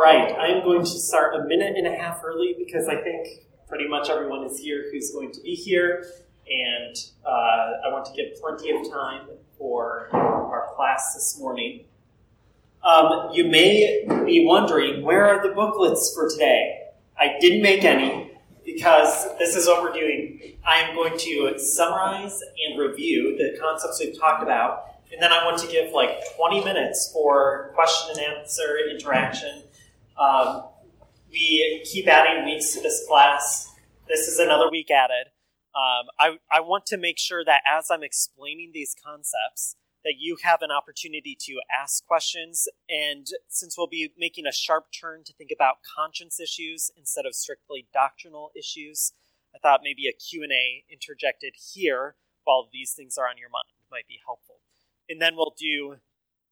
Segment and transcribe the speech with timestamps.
[0.00, 3.44] All right, I'm going to start a minute and a half early because I think
[3.68, 6.06] pretty much everyone is here who's going to be here,
[6.48, 9.26] and uh, I want to give plenty of time
[9.58, 11.84] for our class this morning.
[12.82, 16.80] Um, you may be wondering where are the booklets for today?
[17.18, 18.32] I didn't make any
[18.64, 20.56] because this is what we're doing.
[20.66, 25.44] I am going to summarize and review the concepts we've talked about, and then I
[25.44, 29.64] want to give like 20 minutes for question and answer interaction.
[30.20, 30.64] Um,
[31.30, 33.72] we keep adding weeks to this class.
[34.06, 35.28] This is another week added.
[35.74, 40.36] Um, I, I want to make sure that as I'm explaining these concepts, that you
[40.42, 42.68] have an opportunity to ask questions.
[42.88, 47.34] And since we'll be making a sharp turn to think about conscience issues instead of
[47.34, 49.12] strictly doctrinal issues,
[49.54, 54.08] I thought maybe a Q&A interjected here while these things are on your mind might
[54.08, 54.60] be helpful.
[55.08, 55.96] And then we'll do,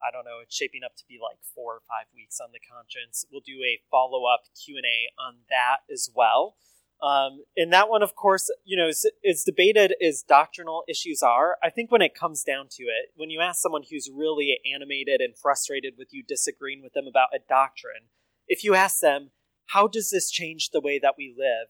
[0.02, 2.60] I don't know, it's shaping up to be like four or five weeks on the
[2.60, 3.24] conscience.
[3.30, 6.56] We'll do a follow-up Q&A on that as well.
[7.00, 11.56] Um, and that one, of course, you know, is, is debated as doctrinal issues are.
[11.62, 15.20] I think when it comes down to it, when you ask someone who's really animated
[15.20, 18.10] and frustrated with you disagreeing with them about a doctrine,
[18.48, 19.30] if you ask them,
[19.66, 21.68] how does this change the way that we live?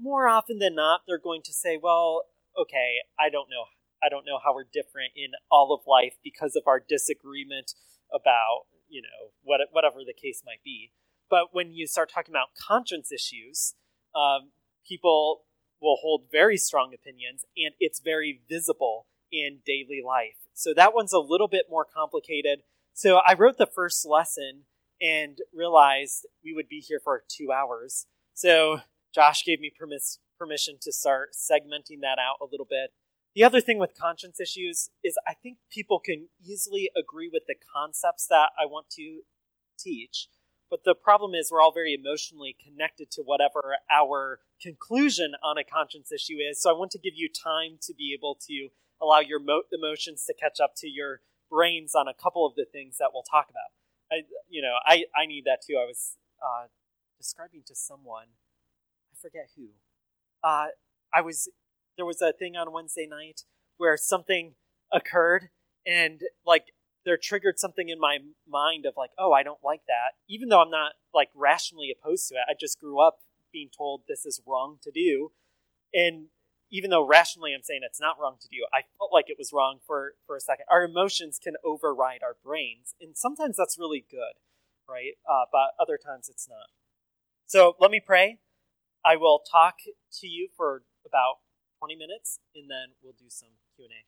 [0.00, 2.22] More often than not, they're going to say, well,
[2.58, 3.64] okay, I don't know.
[4.02, 7.74] I don't know how we're different in all of life because of our disagreement
[8.12, 10.92] about, you know, what, whatever the case might be.
[11.28, 13.74] But when you start talking about conscience issues,
[14.14, 14.50] um,
[14.86, 15.42] people
[15.80, 20.36] will hold very strong opinions, and it's very visible in daily life.
[20.54, 22.60] So that one's a little bit more complicated.
[22.92, 24.64] So I wrote the first lesson
[25.00, 28.06] and realized we would be here for two hours.
[28.34, 28.80] So
[29.14, 32.90] Josh gave me permis- permission to start segmenting that out a little bit.
[33.34, 37.54] The other thing with conscience issues is I think people can easily agree with the
[37.74, 39.20] concepts that I want to
[39.78, 40.28] teach,
[40.68, 45.64] but the problem is we're all very emotionally connected to whatever our conclusion on a
[45.64, 46.60] conscience issue is.
[46.60, 48.68] So I want to give you time to be able to
[49.00, 52.66] allow your mo- emotions to catch up to your brains on a couple of the
[52.70, 53.70] things that we'll talk about.
[54.12, 55.78] I, you know, I, I need that too.
[55.80, 56.66] I was uh,
[57.16, 58.26] describing to someone,
[59.12, 59.68] I forget who.
[60.42, 60.68] Uh,
[61.12, 61.48] I was
[62.00, 63.42] there was a thing on Wednesday night
[63.76, 64.54] where something
[64.90, 65.50] occurred
[65.86, 66.72] and like
[67.04, 68.18] there triggered something in my
[68.48, 70.16] mind of like, oh, I don't like that.
[70.28, 73.18] Even though I'm not like rationally opposed to it, I just grew up
[73.52, 75.32] being told this is wrong to do.
[75.92, 76.28] And
[76.70, 79.52] even though rationally I'm saying it's not wrong to do, I felt like it was
[79.52, 80.66] wrong for, for a second.
[80.70, 82.94] Our emotions can override our brains.
[83.00, 84.40] And sometimes that's really good,
[84.88, 85.18] right?
[85.28, 86.68] Uh, but other times it's not.
[87.46, 88.38] So let me pray.
[89.04, 89.76] I will talk
[90.20, 91.36] to you for about
[91.80, 94.04] 20 minutes and then we'll do some Q&A.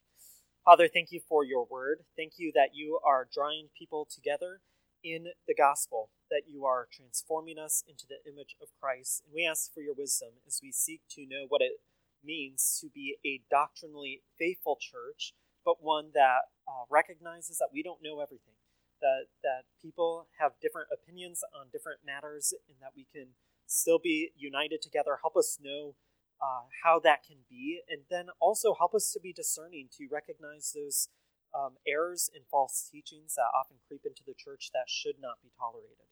[0.65, 2.05] Father, thank you for your word.
[2.17, 4.61] Thank you that you are drawing people together
[5.03, 9.23] in the gospel, that you are transforming us into the image of Christ.
[9.25, 11.81] And we ask for your wisdom as we seek to know what it
[12.23, 15.35] means to be a doctrinally faithful church,
[15.65, 18.55] but one that uh, recognizes that we don't know everything,
[19.01, 23.35] that, that people have different opinions on different matters, and that we can
[23.67, 25.19] still be united together.
[25.23, 25.95] Help us know
[26.43, 30.73] uh, how that can be, and then also help us to be discerning to recognize
[30.75, 31.09] those
[31.55, 35.51] um, errors and false teachings that often creep into the church that should not be
[35.57, 36.11] tolerated.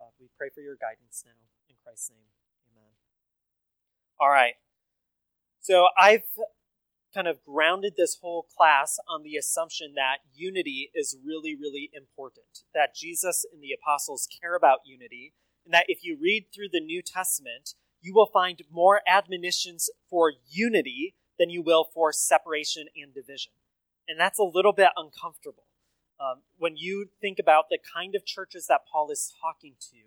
[0.00, 1.36] Uh, we pray for your guidance now.
[1.68, 2.32] In Christ's name,
[2.72, 2.92] amen.
[4.18, 4.54] All right.
[5.60, 6.24] So I've
[7.12, 12.64] kind of grounded this whole class on the assumption that unity is really, really important,
[12.74, 15.32] that Jesus and the apostles care about unity,
[15.64, 17.74] and that if you read through the New Testament,
[18.06, 23.50] you will find more admonitions for unity than you will for separation and division.
[24.06, 25.64] And that's a little bit uncomfortable.
[26.20, 29.98] Um, when you think about the kind of churches that Paul is talking to,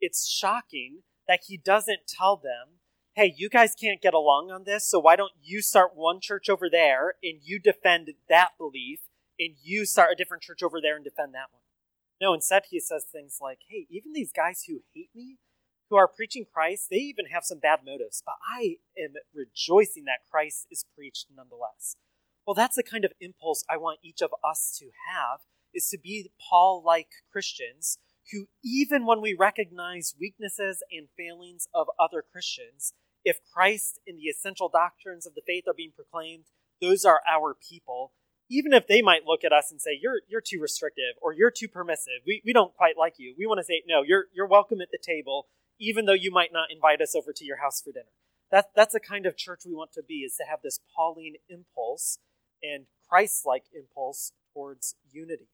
[0.00, 2.78] it's shocking that he doesn't tell them,
[3.14, 6.48] hey, you guys can't get along on this, so why don't you start one church
[6.48, 9.00] over there and you defend that belief,
[9.38, 11.62] and you start a different church over there and defend that one?
[12.18, 15.36] No, instead he says things like, hey, even these guys who hate me,
[15.92, 20.24] who are preaching Christ, they even have some bad motives, but I am rejoicing that
[20.30, 21.96] Christ is preached nonetheless.
[22.46, 25.40] Well, that's the kind of impulse I want each of us to have
[25.74, 27.98] is to be Paul like Christians
[28.32, 34.30] who, even when we recognize weaknesses and failings of other Christians, if Christ and the
[34.30, 36.44] essential doctrines of the faith are being proclaimed,
[36.80, 38.12] those are our people.
[38.48, 41.50] Even if they might look at us and say, You're you're too restrictive or you're
[41.50, 42.22] too permissive.
[42.26, 43.34] We we don't quite like you.
[43.38, 45.48] We want to say, No, you're you're welcome at the table
[45.82, 48.14] even though you might not invite us over to your house for dinner.
[48.52, 51.34] That, that's the kind of church we want to be, is to have this Pauline
[51.48, 52.18] impulse
[52.62, 55.48] and Christ-like impulse towards unity.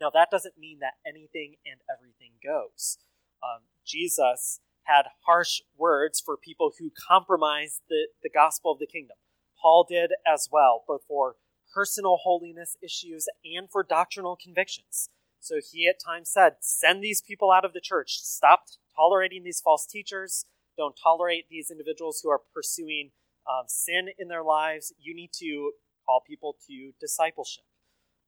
[0.00, 2.98] Now, that doesn't mean that anything and everything goes.
[3.42, 9.16] Um, Jesus had harsh words for people who compromised the, the gospel of the kingdom.
[9.60, 11.36] Paul did as well, both for
[11.74, 15.08] personal holiness issues and for doctrinal convictions.
[15.40, 18.18] So he at times said, send these people out of the church.
[18.22, 18.64] Stop
[18.96, 20.46] tolerating these false teachers.
[20.76, 23.10] Don't tolerate these individuals who are pursuing
[23.48, 24.92] um, sin in their lives.
[24.98, 25.72] You need to
[26.04, 27.64] call people to discipleship.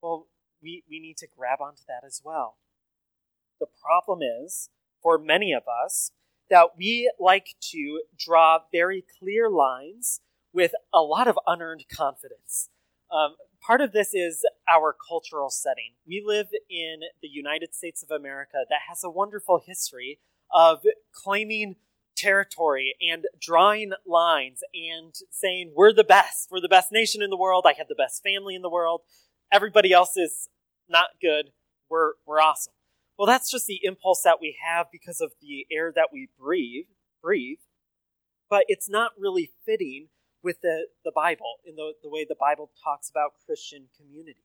[0.02, 0.28] Well,
[0.62, 2.58] we, we need to grab onto that as well.
[3.60, 4.68] The problem is,
[5.02, 6.10] for many of us,
[6.50, 10.20] that we like to draw very clear lines
[10.52, 12.68] with a lot of unearned confidence.
[13.10, 13.34] Um,
[13.64, 15.94] part of this is our cultural setting.
[16.06, 20.18] We live in the United States of America that has a wonderful history
[20.52, 20.80] of
[21.12, 21.76] claiming
[22.16, 26.48] territory and drawing lines and saying, we're the best.
[26.50, 27.64] We're the best nation in the world.
[27.66, 29.02] I have the best family in the world.
[29.52, 30.48] Everybody else is
[30.88, 31.50] not good.
[31.90, 32.72] We're, we're awesome.
[33.18, 36.86] Well, that's just the impulse that we have because of the air that we breathe,
[37.22, 37.58] breathe.
[38.48, 40.08] But it's not really fitting
[40.42, 44.44] with the, the Bible in the, the way the Bible talks about Christian community.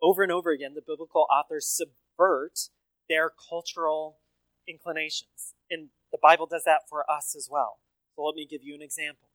[0.00, 2.70] Over and over again, the biblical authors subvert
[3.08, 4.18] their cultural
[4.68, 5.54] inclinations.
[5.70, 7.78] And the Bible does that for us as well.
[8.14, 9.28] So let me give you an example.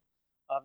[0.50, 0.64] Um,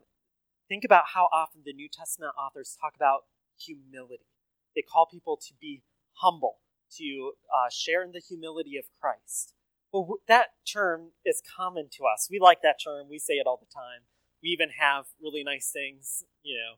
[0.69, 3.25] think about how often the New Testament authors talk about
[3.59, 4.27] humility.
[4.75, 5.83] They call people to be
[6.15, 6.59] humble,
[6.97, 9.55] to uh, share in the humility of Christ.
[9.93, 12.29] Well, that term is common to us.
[12.31, 13.07] We like that term.
[13.09, 14.03] We say it all the time.
[14.43, 16.25] We even have really nice things.
[16.43, 16.73] You know,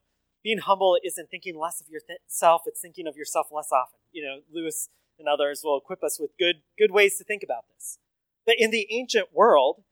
[0.44, 4.00] being humble isn't thinking less of yourself; it's thinking of yourself less often.
[4.12, 7.64] You know, Lewis and others will equip us with good good ways to think about
[7.74, 7.98] this.
[8.44, 9.82] But in the ancient world,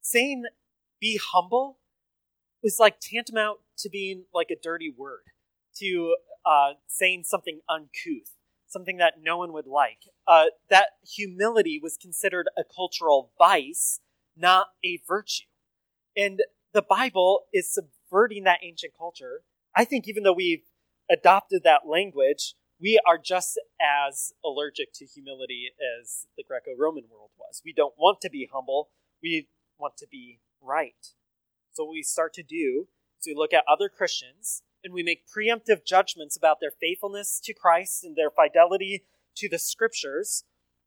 [0.00, 0.44] saying
[1.00, 1.78] "be humble"
[2.62, 5.24] was like tantamount to being like a dirty word,
[5.76, 8.36] to uh, saying something uncouth
[8.72, 10.08] something that no one would like.
[10.26, 14.00] Uh, that humility was considered a cultural vice,
[14.36, 15.44] not a virtue.
[16.16, 16.42] And
[16.72, 19.42] the Bible is subverting that ancient culture.
[19.76, 20.64] I think even though we've
[21.10, 25.70] adopted that language, we are just as allergic to humility
[26.00, 27.62] as the Greco Roman world was.
[27.64, 28.90] We don't want to be humble,
[29.22, 29.46] we
[29.78, 31.14] want to be right.
[31.72, 32.88] So, what we start to do
[33.20, 37.54] is we look at other Christians and we make preemptive judgments about their faithfulness to
[37.54, 39.04] Christ and their fidelity
[39.36, 40.42] to the scriptures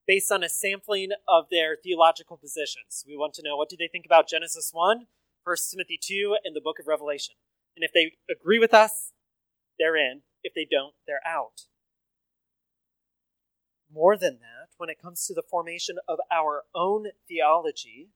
[0.05, 3.05] based on a sampling of their theological positions.
[3.07, 5.07] We want to know what do they think about Genesis 1,
[5.43, 7.35] 1 Timothy 2, and the book of Revelation.
[7.75, 9.13] And if they agree with us,
[9.79, 10.21] they're in.
[10.43, 11.63] If they don't, they're out.
[13.95, 18.09] More than that, when it comes to the formation of our own theology,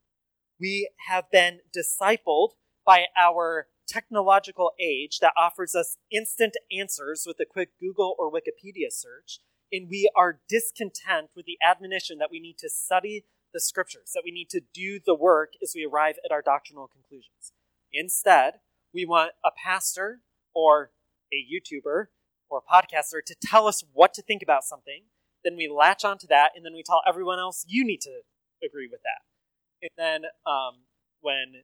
[0.60, 2.50] we have been discipled
[2.86, 8.92] by our technological age that offers us instant answers with a quick Google or Wikipedia
[8.92, 9.40] search,
[9.72, 13.24] and we are discontent with the admonition that we need to study
[13.54, 16.90] the scriptures, that we need to do the work as we arrive at our doctrinal
[16.90, 17.54] conclusions.
[17.94, 18.56] Instead,
[18.94, 20.24] we want a pastor
[20.54, 20.92] or
[21.32, 22.08] a YouTuber
[22.50, 25.04] or podcaster to tell us what to think about something.
[25.44, 28.22] Then we latch onto that, and then we tell everyone else, you need to
[28.64, 29.24] agree with that.
[29.82, 30.84] And then um,
[31.22, 31.64] when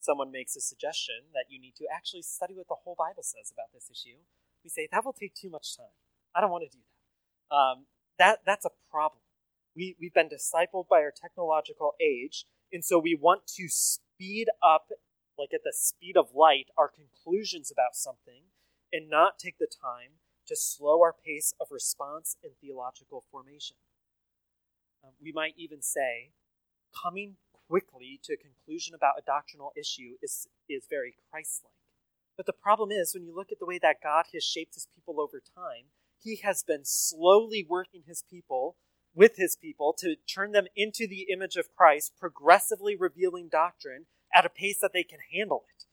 [0.00, 3.50] someone makes a suggestion that you need to actually study what the whole Bible says
[3.50, 4.20] about this issue,
[4.62, 5.96] we say that will take too much time.
[6.34, 7.56] I don't want to do that.
[7.56, 7.86] Um,
[8.18, 9.20] that that's a problem.
[9.76, 14.88] We we've been discipled by our technological age, and so we want to speed up,
[15.38, 18.52] like at the speed of light, our conclusions about something,
[18.92, 23.76] and not take the time to slow our pace of response and theological formation.
[25.02, 26.30] Um, we might even say,
[27.02, 27.36] coming
[27.68, 31.72] quickly to a conclusion about a doctrinal issue is, is very Christ like.
[32.36, 34.88] But the problem is, when you look at the way that God has shaped his
[34.94, 35.86] people over time,
[36.20, 38.76] he has been slowly working his people
[39.14, 44.46] with his people to turn them into the image of Christ, progressively revealing doctrine at
[44.46, 45.84] a pace that they can handle it.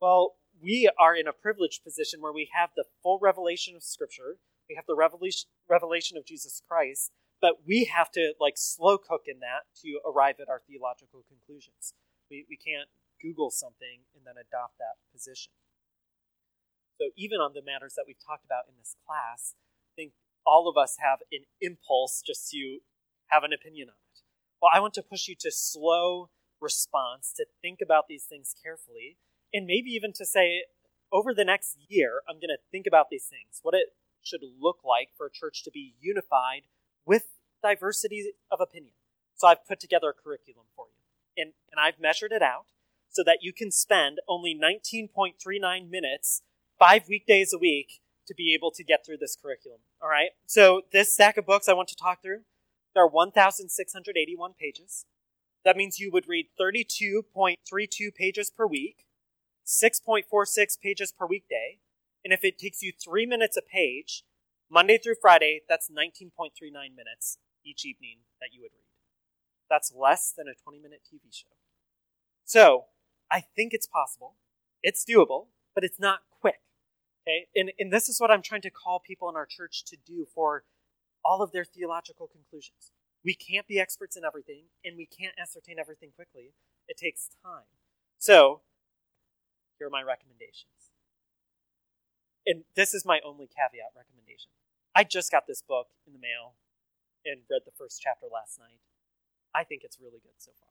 [0.00, 4.38] Well, we are in a privileged position where we have the full revelation of Scripture,
[4.68, 9.22] we have the revelation, revelation of Jesus Christ, but we have to like slow cook
[9.26, 11.94] in that to arrive at our theological conclusions.
[12.30, 12.88] We, we can't
[13.22, 15.52] Google something and then adopt that position.
[17.00, 20.12] So even on the matters that we've talked about in this class, I think
[20.44, 22.78] all of us have an impulse just to
[23.28, 24.20] have an opinion on it.
[24.60, 29.16] Well, I want to push you to slow response, to think about these things carefully,
[29.52, 30.64] and maybe even to say,
[31.12, 34.78] over the next year, I'm going to think about these things, what it should look
[34.84, 36.62] like for a church to be unified
[37.06, 37.26] with
[37.62, 38.94] diversity of opinion.
[39.36, 41.42] So I've put together a curriculum for you.
[41.42, 42.66] And, and I've measured it out
[43.08, 46.42] so that you can spend only 19.39 minutes,
[46.78, 49.80] five weekdays a week, to be able to get through this curriculum.
[50.02, 50.30] All right?
[50.46, 52.40] So this stack of books I want to talk through,
[52.94, 55.06] there are 1,681 pages.
[55.64, 59.06] That means you would read 32.32 pages per week,
[59.68, 61.78] 6.46 pages per weekday,
[62.24, 64.24] and if it takes you three minutes a page,
[64.70, 68.88] Monday through Friday, that's 19.39 minutes each evening that you would read.
[69.68, 71.48] That's less than a 20 minute TV show.
[72.46, 72.86] So,
[73.30, 74.36] I think it's possible.
[74.82, 76.60] It's doable, but it's not quick.
[77.26, 77.48] Okay?
[77.54, 80.26] And, and this is what I'm trying to call people in our church to do
[80.34, 80.64] for
[81.22, 82.90] all of their theological conclusions.
[83.22, 86.54] We can't be experts in everything, and we can't ascertain everything quickly.
[86.86, 87.68] It takes time.
[88.18, 88.62] So,
[89.78, 90.90] here are my recommendations.
[92.46, 94.50] And this is my only caveat recommendation.
[94.94, 96.54] I just got this book in the mail
[97.24, 98.80] and read the first chapter last night.
[99.54, 100.68] I think it's really good so far.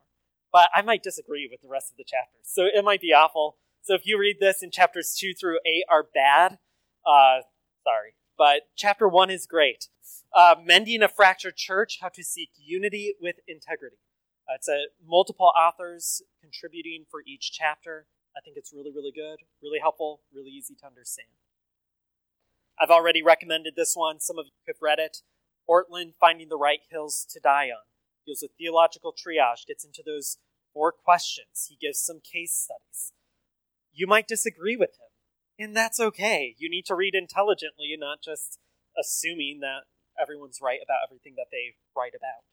[0.52, 2.44] But I might disagree with the rest of the chapters.
[2.44, 3.56] So it might be awful.
[3.82, 6.58] So if you read this and chapters 2 through 8 are bad,
[7.06, 7.42] uh,
[7.84, 8.14] sorry.
[8.36, 9.88] But chapter 1 is great.
[10.34, 13.96] Uh, Mending a Fractured Church How to Seek Unity with Integrity.
[14.48, 18.06] Uh, it's a multiple authors contributing for each chapter.
[18.36, 21.28] I think it's really, really good, really helpful, really easy to understand.
[22.80, 24.20] I've already recommended this one.
[24.20, 25.18] Some of you have read it.
[25.68, 27.84] Ortlund, Finding the Right Hills to Die On.
[28.24, 30.38] Deals with theological triage, gets into those
[30.72, 31.66] four questions.
[31.68, 33.12] He gives some case studies.
[33.92, 35.10] You might disagree with him,
[35.58, 36.54] and that's okay.
[36.58, 38.58] You need to read intelligently and not just
[38.98, 39.84] assuming that
[40.20, 42.44] everyone's right about everything that they write about.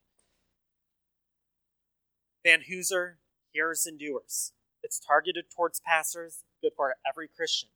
[2.46, 3.15] Vanhoozer,
[3.51, 4.53] Hearers and Doers.
[4.85, 7.69] It's targeted towards pastors, good for every Christian.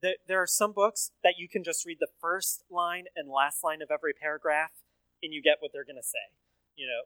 [0.00, 3.82] There are some books that you can just read the first line and last line
[3.82, 4.70] of every paragraph
[5.22, 6.32] and you get what they're going to say.
[6.76, 7.02] You know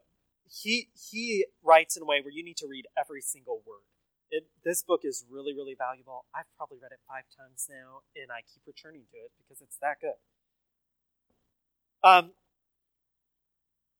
[0.51, 3.87] he he writes in a way where you need to read every single word.
[4.29, 6.25] It, this book is really really valuable.
[6.35, 9.77] I've probably read it five times now and i keep returning to it because it's
[9.81, 10.19] that good.
[12.03, 12.31] Um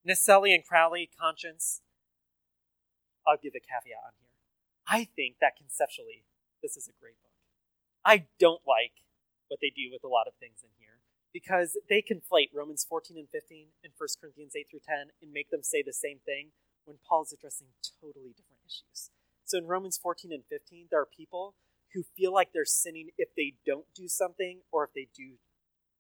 [0.08, 1.82] Naselli and Crowley, Conscience.
[3.28, 4.31] I'll give a caveat on here.
[4.92, 6.28] I think that conceptually,
[6.62, 7.32] this is a great book.
[8.04, 9.08] I don't like
[9.48, 11.00] what they do with a lot of things in here
[11.32, 15.50] because they conflate Romans 14 and 15 and 1 Corinthians 8 through 10 and make
[15.50, 16.52] them say the same thing
[16.84, 17.68] when Paul is addressing
[18.04, 19.12] totally different issues.
[19.46, 21.56] So in Romans 14 and 15, there are people
[21.94, 25.40] who feel like they're sinning if they don't do something or if they do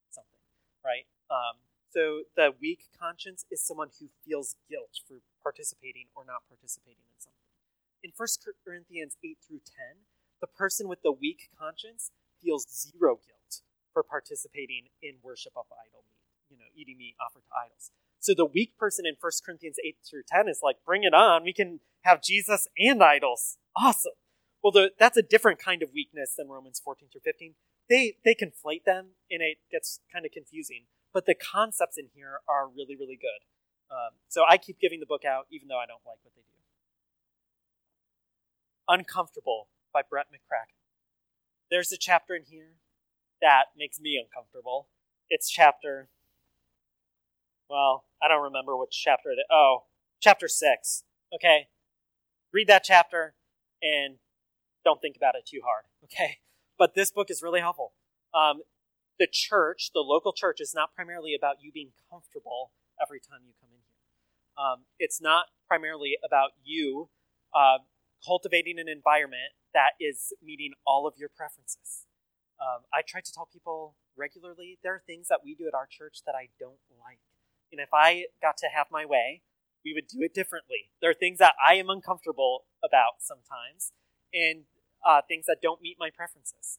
[0.09, 0.43] something,
[0.83, 1.07] right?
[1.31, 7.07] Um, so the weak conscience is someone who feels guilt for participating or not participating
[7.07, 7.50] in something.
[8.03, 8.27] In 1
[8.65, 10.09] Corinthians 8 through 10,
[10.41, 12.09] the person with the weak conscience
[12.41, 13.61] feels zero guilt
[13.93, 17.91] for participating in worship of idol meat, you know, eating meat offered to idols.
[18.19, 21.43] So the weak person in 1 Corinthians 8 through 10 is like, bring it on.
[21.43, 23.57] We can have Jesus and idols.
[23.75, 24.17] Awesome.
[24.63, 27.53] Well, the, that's a different kind of weakness than Romans 14 through 15.
[27.87, 30.85] They, they conflate them and it gets kind of confusing.
[31.13, 33.45] But the concepts in here are really, really good.
[33.91, 36.41] Um, so I keep giving the book out even though I don't like what they
[36.41, 36.60] do.
[38.91, 40.75] Uncomfortable by Brett McCracken.
[41.69, 42.75] There's a chapter in here
[43.41, 44.89] that makes me uncomfortable.
[45.29, 46.09] It's chapter,
[47.69, 49.45] well, I don't remember which chapter it is.
[49.49, 49.83] Oh,
[50.19, 51.03] chapter 6.
[51.33, 51.67] Okay?
[52.51, 53.35] Read that chapter
[53.81, 54.17] and
[54.83, 55.85] don't think about it too hard.
[56.03, 56.39] Okay?
[56.77, 57.93] But this book is really helpful.
[58.33, 58.63] Um,
[59.19, 63.53] the church, the local church, is not primarily about you being comfortable every time you
[63.61, 64.01] come in here.
[64.57, 67.09] Um, it's not primarily about you
[67.55, 67.77] uh,
[68.25, 72.05] cultivating an environment that is meeting all of your preferences.
[72.61, 75.87] Um, I try to tell people regularly there are things that we do at our
[75.89, 77.19] church that I don't like.
[77.71, 79.41] And if I got to have my way,
[79.83, 80.91] we would do it differently.
[81.01, 83.91] There are things that I am uncomfortable about sometimes,
[84.33, 84.65] and
[85.05, 86.77] uh, things that don't meet my preferences.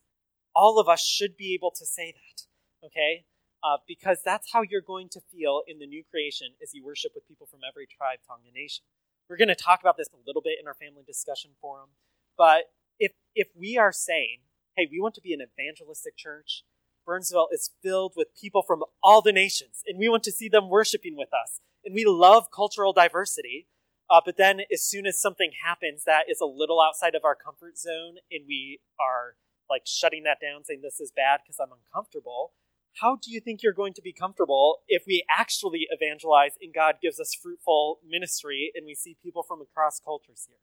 [0.54, 3.25] All of us should be able to say that, okay?
[3.64, 7.12] Uh, because that's how you're going to feel in the new creation as you worship
[7.14, 8.84] with people from every tribe, tongue, and nation.
[9.29, 11.91] We're going to talk about this a little bit in our family discussion forum,
[12.37, 12.64] but
[12.99, 14.41] if if we are saying,
[14.76, 16.64] hey, we want to be an evangelistic church,
[17.07, 20.69] Burnsville is filled with people from all the nations, and we want to see them
[20.69, 21.61] worshiping with us.
[21.85, 23.67] And we love cultural diversity.
[24.11, 27.35] Uh, but then, as soon as something happens that is a little outside of our
[27.35, 29.37] comfort zone, and we are
[29.71, 32.52] like shutting that down, saying this is bad because I'm uncomfortable,
[33.00, 36.96] how do you think you're going to be comfortable if we actually evangelize and God
[37.00, 40.58] gives us fruitful ministry and we see people from across cultures here?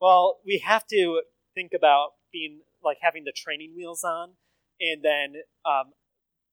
[0.00, 1.22] Well, we have to
[1.54, 4.32] think about being like having the training wheels on
[4.80, 5.92] and then um,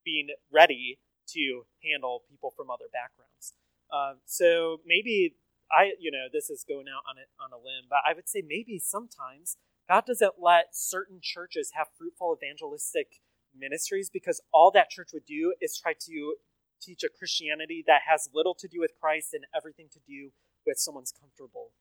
[0.05, 0.99] being ready
[1.29, 3.53] to handle people from other backgrounds.
[3.91, 5.35] Um, so maybe
[5.71, 8.29] I, you know, this is going out on it on a limb, but I would
[8.29, 9.57] say maybe sometimes
[9.87, 13.21] God doesn't let certain churches have fruitful evangelistic
[13.57, 16.35] ministries because all that church would do is try to
[16.81, 20.31] teach a Christianity that has little to do with Christ and everything to do
[20.65, 21.71] with someone's comfortable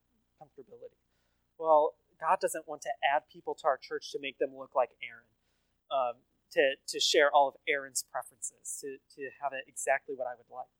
[0.40, 0.98] comfortability.
[1.58, 4.90] Well, God doesn't want to add people to our church to make them look like
[5.02, 5.30] Aaron,
[5.90, 6.22] um,
[6.52, 10.50] to, to share all of Aaron's preferences, to, to have it exactly what I would
[10.52, 10.70] like.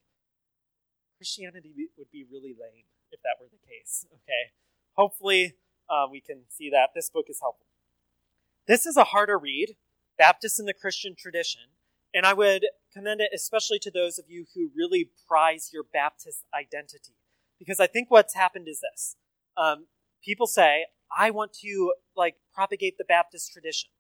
[1.17, 4.07] Christianity would be really lame if that were the case.
[4.13, 4.55] Okay,
[4.95, 5.55] hopefully
[5.91, 7.67] uh, we can see that this book is helpful.
[8.67, 9.77] This is a harder read,
[10.19, 11.63] Baptist in the Christian tradition,
[12.13, 16.45] and I would commend it especially to those of you who really prize your Baptist
[16.55, 17.15] identity,
[17.59, 19.17] because I think what's happened is this:
[19.57, 19.87] um,
[20.25, 23.91] people say, "I want to like propagate the Baptist tradition,"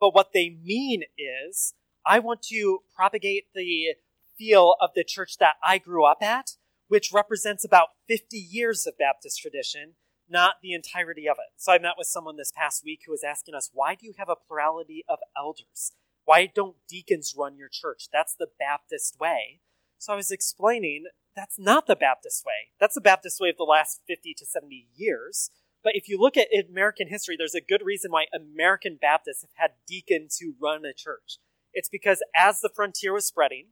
[0.00, 3.94] but what they mean is, "I want to propagate the
[4.36, 6.56] feel of the church that I grew up at."
[6.88, 9.94] which represents about 50 years of Baptist tradition,
[10.30, 11.52] not the entirety of it.
[11.56, 14.14] So I met with someone this past week who was asking us, why do you
[14.18, 15.92] have a plurality of elders?
[16.24, 18.08] Why don't deacons run your church?
[18.12, 19.60] That's the Baptist way.
[19.98, 21.04] So I was explaining
[21.34, 22.72] that's not the Baptist way.
[22.80, 25.50] That's the Baptist way of the last 50 to 70 years.
[25.84, 29.50] But if you look at American history, there's a good reason why American Baptists have
[29.54, 31.38] had deacons who run a church.
[31.72, 33.68] It's because as the frontier was spreading,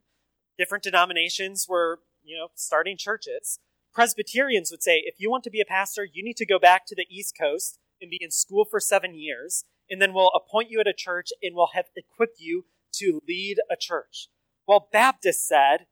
[0.57, 3.59] different denominations were you know, starting churches,
[3.97, 6.85] Presbyterians would say, if you want to be a pastor, you need to go back
[6.85, 10.69] to the East Coast and be in school for seven years, and then we'll appoint
[10.69, 14.27] you at a church and we'll have equipped you to lead a church.
[14.67, 15.87] Well, Baptists said,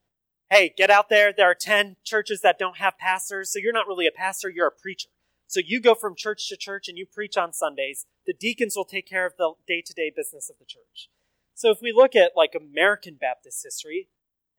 [0.51, 1.33] hey, get out there.
[1.35, 4.67] There are 10 churches that don't have pastors, so you're not really a pastor, you're
[4.67, 5.09] a preacher.
[5.47, 8.05] So you go from church to church and you preach on Sundays.
[8.27, 11.09] The deacons will take care of the day to day business of the church.
[11.55, 14.09] So if we look at like American Baptist history,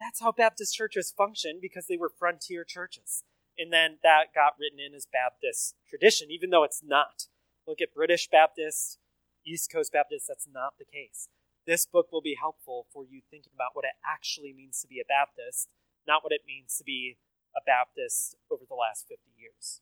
[0.00, 3.22] that's how Baptist churches function because they were frontier churches.
[3.58, 7.28] And then that got written in as Baptist tradition, even though it's not.
[7.66, 8.98] Look at British Baptists,
[9.46, 11.28] East Coast Baptists, that's not the case.
[11.66, 15.00] This book will be helpful for you thinking about what it actually means to be
[15.00, 15.68] a Baptist,
[16.06, 17.16] not what it means to be
[17.56, 19.80] a Baptist over the last 50 years.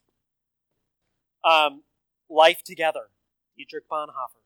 [1.44, 1.82] Um,
[2.30, 3.10] life together,
[3.56, 4.44] Dietrich Bonhoeffer.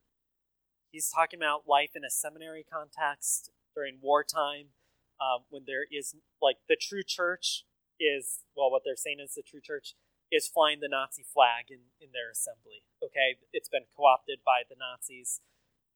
[0.90, 4.68] He's talking about life in a seminary context during wartime
[5.20, 7.64] um, when there is like the true church
[8.00, 9.94] is well what they're saying is the true church
[10.30, 13.38] is flying the nazi flag in, in their assembly okay?
[13.52, 15.40] It's been co-opted by the nazis.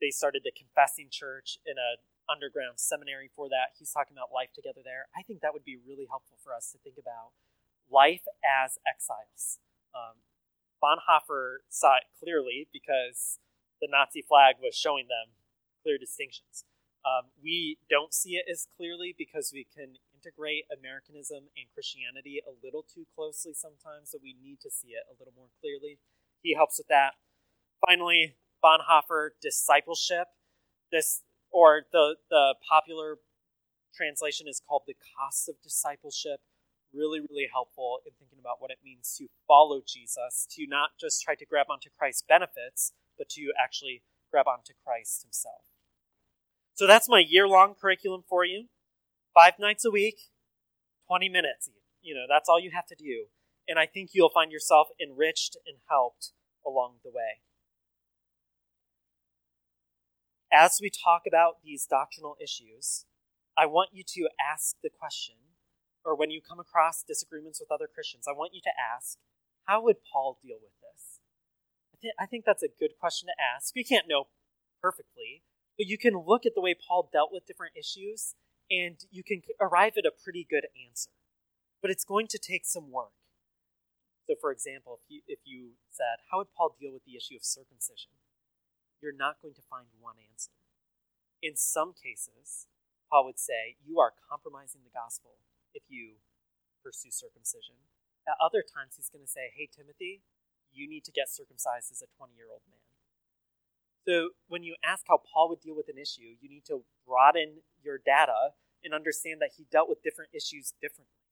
[0.01, 3.75] They started the confessing church in an underground seminary for that.
[3.79, 5.07] He's talking about life together there.
[5.15, 7.35] I think that would be really helpful for us to think about
[7.91, 9.59] life as exiles.
[9.95, 10.27] Um,
[10.83, 13.39] bonhoeffer saw it clearly because
[13.81, 15.39] the nazi flag was showing them
[15.83, 16.65] clear distinctions.
[17.03, 22.55] Um, we don't see it as clearly because we can integrate Americanism and Christianity a
[22.63, 25.99] little too closely sometimes, so we need to see it a little more clearly.
[26.43, 27.19] He helps with that.
[27.85, 30.29] Finally, Bonhoeffer discipleship.
[30.91, 33.19] This or the the popular
[33.95, 36.41] translation is called the cost of discipleship.
[36.95, 41.23] Really, really helpful in thinking about what it means to follow Jesus, to not just
[41.23, 45.65] try to grab onto Christ's benefits, but to actually grab onto Christ himself.
[46.75, 48.67] So that's my year long curriculum for you.
[49.35, 50.29] Five nights a week,
[51.09, 51.71] 20 minutes.
[52.03, 53.27] You know, that's all you have to do.
[53.67, 56.33] And I think you'll find yourself enriched and helped
[56.67, 57.41] along the way.
[60.53, 63.07] As we talk about these doctrinal issues,
[63.57, 65.37] I want you to ask the question,
[66.05, 69.17] or when you come across disagreements with other Christians, I want you to ask,
[69.65, 71.21] how would Paul deal with this?
[71.95, 73.75] I, th- I think that's a good question to ask.
[73.75, 74.29] We can't know
[74.83, 75.43] perfectly,
[75.79, 78.35] but you can look at the way Paul dealt with different issues
[78.73, 81.13] and you can arrive at a pretty good answer.
[81.85, 83.13] But it's going to take some work.
[84.27, 87.37] So, for example, if you, if you said, How would Paul deal with the issue
[87.37, 88.17] of circumcision?
[89.03, 90.57] You're not going to find one answer.
[91.43, 92.71] In some cases,
[93.11, 95.37] Paul would say, You are compromising the gospel
[95.75, 96.23] if you
[96.81, 97.77] pursue circumcision.
[98.25, 100.23] At other times, he's going to say, Hey, Timothy,
[100.73, 102.79] you need to get circumcised as a 20 year old man.
[104.07, 107.63] So when you ask how Paul would deal with an issue, you need to broaden
[107.83, 111.23] your data and understand that he dealt with different issues differently.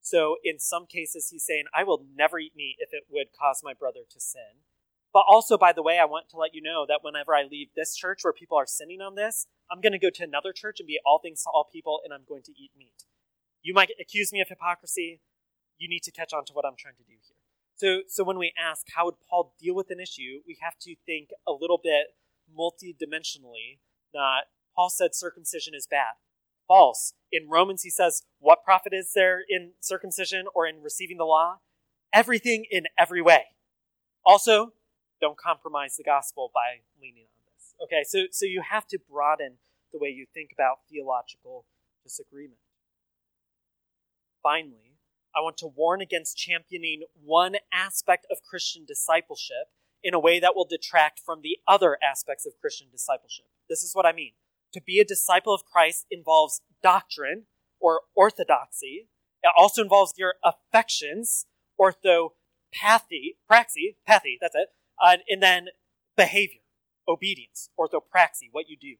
[0.00, 3.60] So in some cases, he's saying, I will never eat meat if it would cause
[3.64, 4.62] my brother to sin.
[5.12, 7.68] But also, by the way, I want to let you know that whenever I leave
[7.74, 10.78] this church where people are sinning on this, I'm going to go to another church
[10.78, 13.04] and be all things to all people, and I'm going to eat meat.
[13.62, 15.22] You might accuse me of hypocrisy.
[15.78, 17.40] You need to catch on to what I'm trying to do here.
[17.76, 20.94] So, so when we ask how would Paul deal with an issue, we have to
[21.04, 22.14] think a little bit
[22.52, 23.80] multidimensionally.
[24.14, 26.14] Not Paul said circumcision is bad.
[26.68, 27.14] False.
[27.30, 31.56] In Romans, he says, what profit is there in circumcision or in receiving the law?
[32.12, 33.44] Everything in every way.
[34.24, 34.72] Also,
[35.20, 37.74] don't compromise the gospel by leaning on this.
[37.82, 39.58] Okay, so, so you have to broaden
[39.92, 41.64] the way you think about theological
[42.02, 42.60] disagreement.
[44.42, 44.98] Finally,
[45.34, 49.68] I want to warn against championing one aspect of Christian discipleship
[50.02, 53.46] in a way that will detract from the other aspects of Christian discipleship.
[53.68, 54.32] This is what I mean.
[54.72, 57.44] To be a disciple of Christ involves doctrine
[57.80, 59.08] or orthodoxy.
[59.42, 61.46] It also involves your affections,
[61.78, 64.68] orthopathy, praxy, pathy, that's it,
[65.00, 65.68] and then
[66.16, 66.60] behavior,
[67.08, 68.96] obedience, orthopraxy, what you do.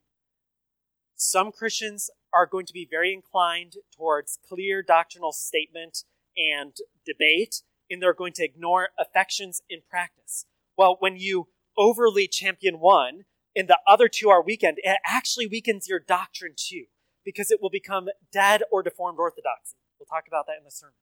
[1.17, 6.05] Some Christians are going to be very inclined towards clear doctrinal statement
[6.37, 10.45] and debate, and they're going to ignore affections in practice.
[10.77, 11.49] Well, when you
[11.79, 13.25] overly champion one
[13.57, 16.85] and the other two are weakened, it actually weakens your doctrine too,
[17.25, 19.77] because it will become dead or deformed orthodoxy.
[19.99, 20.95] We'll talk about that in the sermon.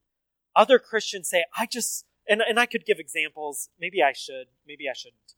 [0.54, 3.68] Other Christians say, I just, and, and I could give examples.
[3.78, 5.34] Maybe I should, maybe I shouldn't.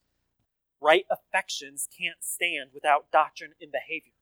[0.79, 4.13] Right affections can't stand without doctrine and behavior.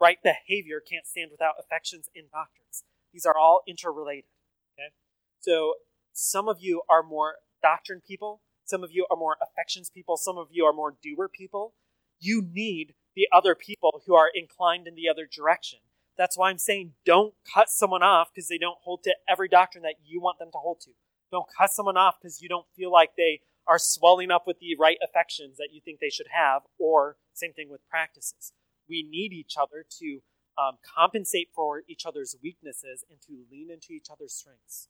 [0.00, 2.82] Right behavior can't stand without affections and doctrines.
[3.12, 4.30] These are all interrelated.
[4.74, 4.92] Okay?
[5.38, 5.74] So
[6.12, 10.36] some of you are more doctrine people, some of you are more affections people, some
[10.36, 11.74] of you are more doer people.
[12.20, 15.80] You need the other people who are inclined in the other direction.
[16.16, 19.82] That's why I'm saying don't cut someone off because they don't hold to every doctrine
[19.82, 20.90] that you want them to hold to.
[21.32, 24.76] Don't cut someone off because you don't feel like they are swelling up with the
[24.78, 28.52] right affections that you think they should have, or same thing with practices.
[28.88, 30.20] We need each other to
[30.58, 34.88] um, compensate for each other's weaknesses and to lean into each other's strengths.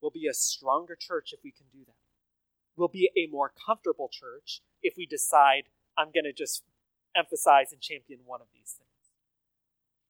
[0.00, 1.96] We'll be a stronger church if we can do that.
[2.76, 5.64] We'll be a more comfortable church if we decide,
[5.98, 6.62] I'm going to just
[7.16, 9.10] emphasize and champion one of these things.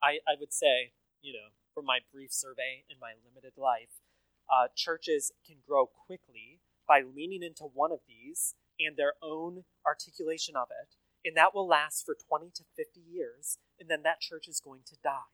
[0.04, 4.04] I, I would say, you know, from my brief survey in my limited life,
[4.52, 10.56] uh, churches can grow quickly by leaning into one of these and their own articulation
[10.56, 14.46] of it, and that will last for 20 to 50 years, and then that church
[14.46, 15.32] is going to die.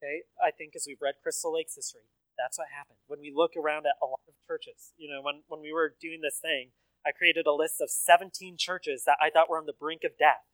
[0.00, 0.24] Okay?
[0.42, 2.98] I think as we've read Crystal Lake's history, that's what happened.
[3.06, 5.94] When we look around at a lot of churches, you know, when, when we were
[6.00, 6.72] doing this thing,
[7.06, 10.18] I created a list of 17 churches that I thought were on the brink of
[10.18, 10.44] death.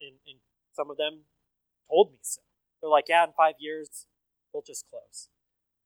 [0.00, 0.38] And, and
[0.72, 1.26] some of them
[1.88, 2.40] told me so.
[2.80, 4.06] They're like, yeah, in five years,
[4.52, 5.28] we'll just close.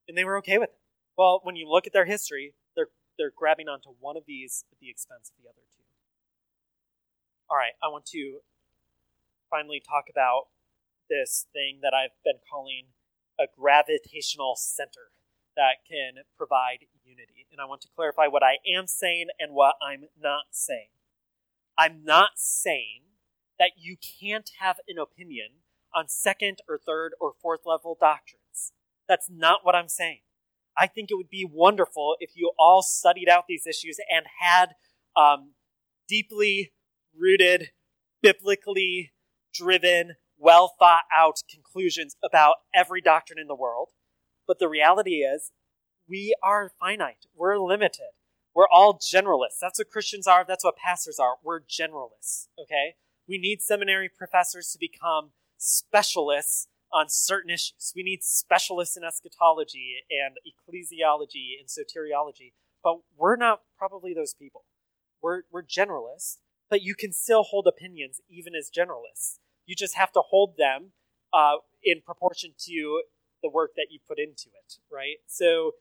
[0.07, 0.81] And they were okay with it.
[1.17, 4.79] Well, when you look at their history, they're, they're grabbing onto one of these at
[4.79, 5.83] the expense of the other two.
[7.51, 8.40] All right, I want to
[9.51, 10.49] finally talk about
[11.09, 12.95] this thing that I've been calling
[13.38, 15.12] a gravitational center
[15.57, 17.46] that can provide unity.
[17.50, 20.88] And I want to clarify what I am saying and what I'm not saying.
[21.79, 23.03] I'm not saying
[23.59, 25.62] that you can't have an opinion
[25.94, 28.72] on second or third or fourth level doctrines.
[29.09, 30.20] That's not what I'm saying.
[30.77, 34.70] I think it would be wonderful if you all studied out these issues and had
[35.16, 35.53] um,
[36.09, 36.72] deeply
[37.16, 37.70] rooted,
[38.22, 39.12] biblically
[39.53, 43.90] driven, well thought out conclusions about every doctrine in the world.
[44.48, 45.53] But the reality is,
[46.09, 47.27] we are finite.
[47.37, 48.12] We're limited.
[48.55, 49.59] We're all generalists.
[49.61, 50.45] That's what Christians are.
[50.47, 51.37] That's what pastors are.
[51.43, 52.49] We're generalists.
[52.61, 52.95] Okay?
[53.27, 57.93] We need seminary professors to become specialists on certain issues.
[57.97, 64.64] We need specialists in eschatology and ecclesiology and soteriology, but we're not probably those people.
[65.21, 66.37] We're, we're generalists,
[66.71, 69.38] but you can still hold opinions even as generalists.
[69.67, 70.93] You just have to hold them
[71.33, 73.03] uh, in proportion to
[73.43, 75.17] the work that you put into it, right?
[75.27, 75.73] So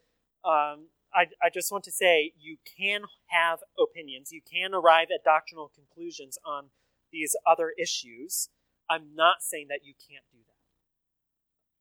[0.46, 5.24] um, I, I just want to say you can have opinions, you can arrive at
[5.24, 6.70] doctrinal conclusions on
[7.12, 8.50] these other issues.
[8.90, 10.54] I'm not saying that you can't do that.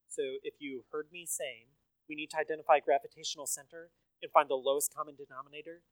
[0.08, 1.72] So if you heard me saying
[2.08, 3.90] we need to identify gravitational center
[4.22, 5.82] and find the lowest common denominator,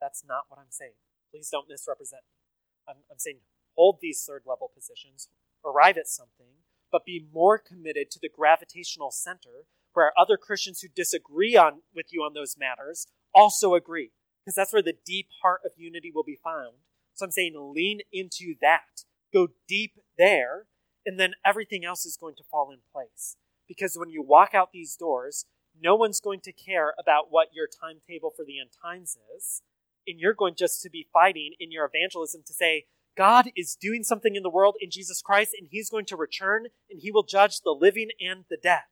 [0.00, 0.96] that's not what I'm saying.
[1.30, 2.40] Please don't misrepresent me.
[2.88, 3.40] I'm, I'm saying
[3.76, 5.28] hold these third level positions,
[5.64, 10.88] arrive at something, but be more committed to the gravitational center where other Christians who
[10.94, 14.10] disagree on with you on those matters also agree.
[14.44, 16.74] Because that's where the deep heart of unity will be found.
[17.14, 19.04] So I'm saying lean into that.
[19.32, 20.66] Go deep there,
[21.06, 23.36] and then everything else is going to fall in place.
[23.66, 25.46] Because when you walk out these doors,
[25.80, 29.62] no one's going to care about what your timetable for the end times is.
[30.06, 32.84] And you're going just to be fighting in your evangelism to say,
[33.16, 36.66] God is doing something in the world in Jesus Christ, and He's going to return,
[36.90, 38.82] and He will judge the living and the dead.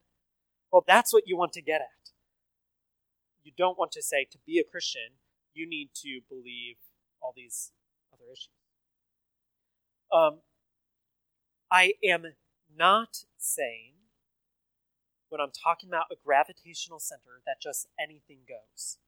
[0.74, 2.10] Well, that's what you want to get at.
[3.44, 5.22] You don't want to say to be a Christian,
[5.54, 6.78] you need to believe
[7.22, 7.70] all these
[8.12, 8.48] other issues.
[10.12, 10.40] Um,
[11.70, 12.24] I am
[12.76, 13.92] not saying,
[15.28, 18.98] when I'm talking about a gravitational center, that just anything goes.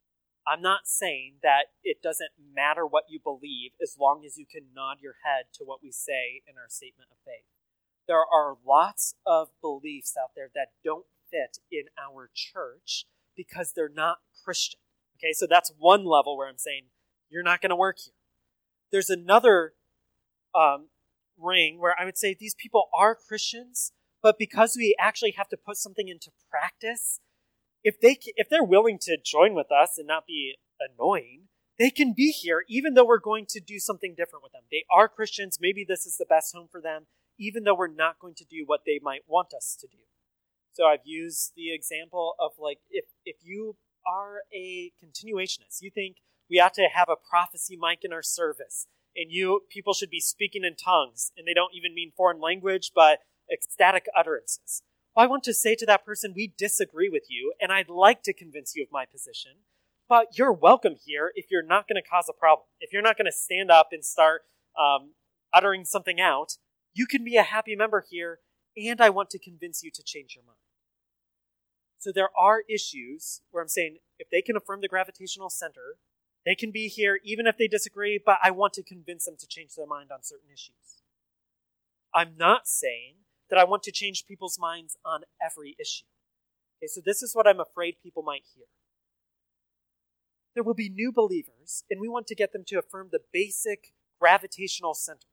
[0.46, 4.66] I'm not saying that it doesn't matter what you believe as long as you can
[4.72, 7.50] nod your head to what we say in our statement of faith.
[8.07, 13.89] There are lots of beliefs out there that don't fit in our church because they're
[13.89, 14.81] not Christian.
[15.19, 16.85] Okay, so that's one level where I'm saying
[17.31, 18.15] you're not going to work here.
[18.93, 19.75] There's another
[20.55, 20.89] um,
[21.39, 25.57] ring where I would say these people are Christians, but because we actually have to
[25.57, 27.21] put something into practice,
[27.83, 31.43] if they if they're willing to join with us and not be annoying,
[31.79, 34.62] they can be here even though we're going to do something different with them.
[34.71, 35.59] They are Christians.
[35.61, 37.07] Maybe this is the best home for them,
[37.39, 40.03] even though we're not going to do what they might want us to do.
[40.77, 46.17] So I've used the example of like if if you are a continuationist, you think
[46.51, 48.87] we ought to have a prophecy mic in our service,
[49.17, 52.93] and you people should be speaking in tongues, and they don't even mean foreign language,
[52.95, 54.83] but ecstatic utterances.
[55.15, 58.23] Well, I want to say to that person, we disagree with you, and I'd like
[58.25, 59.53] to convince you of my position,
[60.11, 62.67] but you're welcome here if you're not going to cause a problem.
[62.81, 64.43] If you're not going to stand up and start
[64.79, 65.15] um,
[65.55, 66.59] uttering something out,
[66.93, 68.41] you can be a happy member here,
[68.77, 70.59] and I want to convince you to change your mind.
[71.98, 75.98] So there are issues where I'm saying if they can affirm the gravitational center,
[76.44, 79.46] they can be here even if they disagree, but I want to convince them to
[79.46, 81.02] change their mind on certain issues.
[82.14, 83.16] I'm not saying
[83.50, 86.06] that I want to change people's minds on every issue.
[86.78, 88.66] Okay, so this is what I'm afraid people might hear.
[90.54, 93.92] There will be new believers, and we want to get them to affirm the basic
[94.18, 95.28] gravitational center.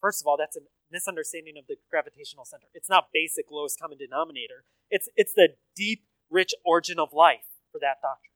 [0.00, 2.66] First of all, that's a misunderstanding of the gravitational center.
[2.74, 4.64] It's not basic lowest common denominator.
[4.90, 8.32] It's it's the deep, rich origin of life for that doctrine.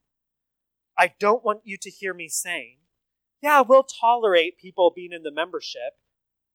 [0.98, 2.78] I don't want you to hear me saying,
[3.42, 5.96] yeah, we'll tolerate people being in the membership.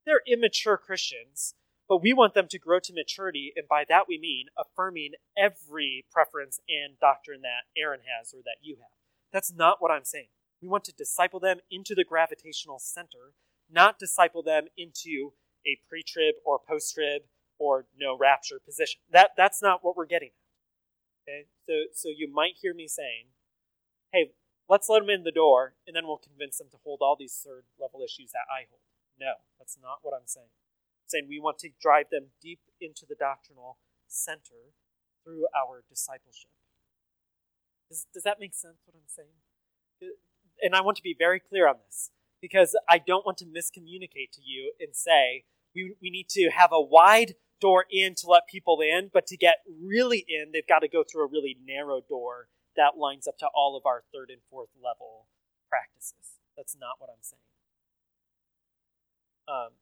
[0.05, 1.55] They're immature Christians,
[1.89, 6.05] but we want them to grow to maturity, and by that we mean affirming every
[6.12, 8.91] preference and doctrine that Aaron has or that you have.
[9.34, 10.27] That's not what I'm saying.
[10.62, 13.34] We want to disciple them into the gravitational center,
[13.69, 15.34] not disciple them into
[15.65, 17.23] a pre trib or post trib
[17.58, 18.99] or no rapture position.
[19.12, 21.32] That, that's not what we're getting at.
[21.32, 21.45] Okay?
[21.65, 23.28] So, so you might hear me saying,
[24.12, 24.32] hey,
[24.69, 27.41] let's let them in the door, and then we'll convince them to hold all these
[27.45, 28.82] third level issues that I hold.
[29.19, 30.51] No, that's not what I'm saying
[31.08, 34.73] saying we want to drive them deep into the doctrinal center
[35.23, 36.51] through our discipleship.
[37.89, 40.13] Does, does that make sense what I'm saying?
[40.62, 44.32] And I want to be very clear on this because I don't want to miscommunicate
[44.34, 45.45] to you and say
[45.76, 49.38] we, we need to have a wide door in to let people in, but to
[49.38, 53.38] get really in, they've got to go through a really narrow door that lines up
[53.38, 55.28] to all of our third and fourth level
[55.70, 56.40] practices.
[56.58, 57.42] That's not what I'm saying.
[59.48, 59.74] Um,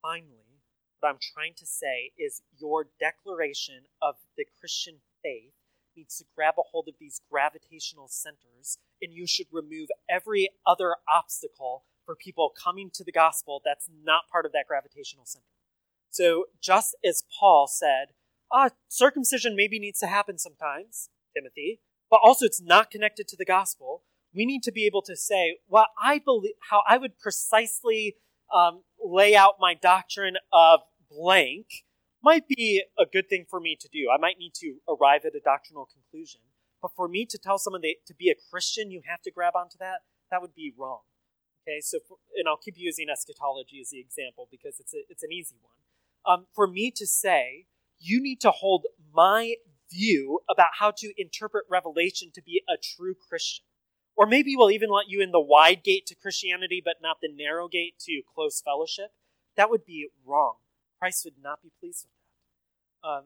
[0.00, 0.60] finally,
[1.00, 5.54] what I'm trying to say is your declaration of the Christian faith
[5.96, 10.96] needs to grab a hold of these gravitational centers, and you should remove every other
[11.12, 15.44] obstacle for people coming to the gospel that's not part of that gravitational center.
[16.10, 18.08] So, just as Paul said,
[18.52, 23.44] ah, circumcision maybe needs to happen sometimes, Timothy, but also it's not connected to the
[23.44, 24.02] gospel.
[24.34, 28.16] We need to be able to say, well, I believe how I would precisely
[28.54, 31.66] um, lay out my doctrine of blank
[32.22, 34.08] might be a good thing for me to do.
[34.14, 36.40] I might need to arrive at a doctrinal conclusion.
[36.80, 39.54] But for me to tell someone that to be a Christian, you have to grab
[39.56, 41.00] onto that, that would be wrong.
[41.62, 45.22] Okay, so, for, and I'll keep using eschatology as the example because it's, a, it's
[45.22, 45.76] an easy one.
[46.24, 47.66] Um, for me to say,
[47.98, 49.54] you need to hold my
[49.90, 53.64] view about how to interpret Revelation to be a true Christian.
[54.16, 57.32] Or maybe we'll even let you in the wide gate to Christianity, but not the
[57.32, 59.12] narrow gate to close fellowship.
[59.56, 60.56] That would be wrong.
[60.98, 63.08] Christ would not be pleased with that.
[63.08, 63.24] Um,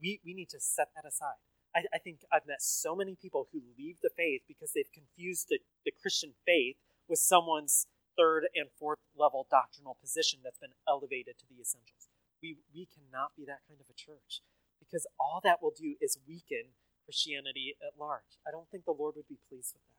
[0.00, 1.38] we, we need to set that aside.
[1.74, 5.46] I, I, think I've met so many people who leave the faith because they've confused
[5.50, 6.76] the, the Christian faith
[7.08, 12.10] with someone's third and fourth level doctrinal position that's been elevated to the essentials.
[12.42, 14.42] We, we cannot be that kind of a church
[14.78, 18.38] because all that will do is weaken Christianity at large.
[18.46, 19.98] I don't think the Lord would be pleased with that.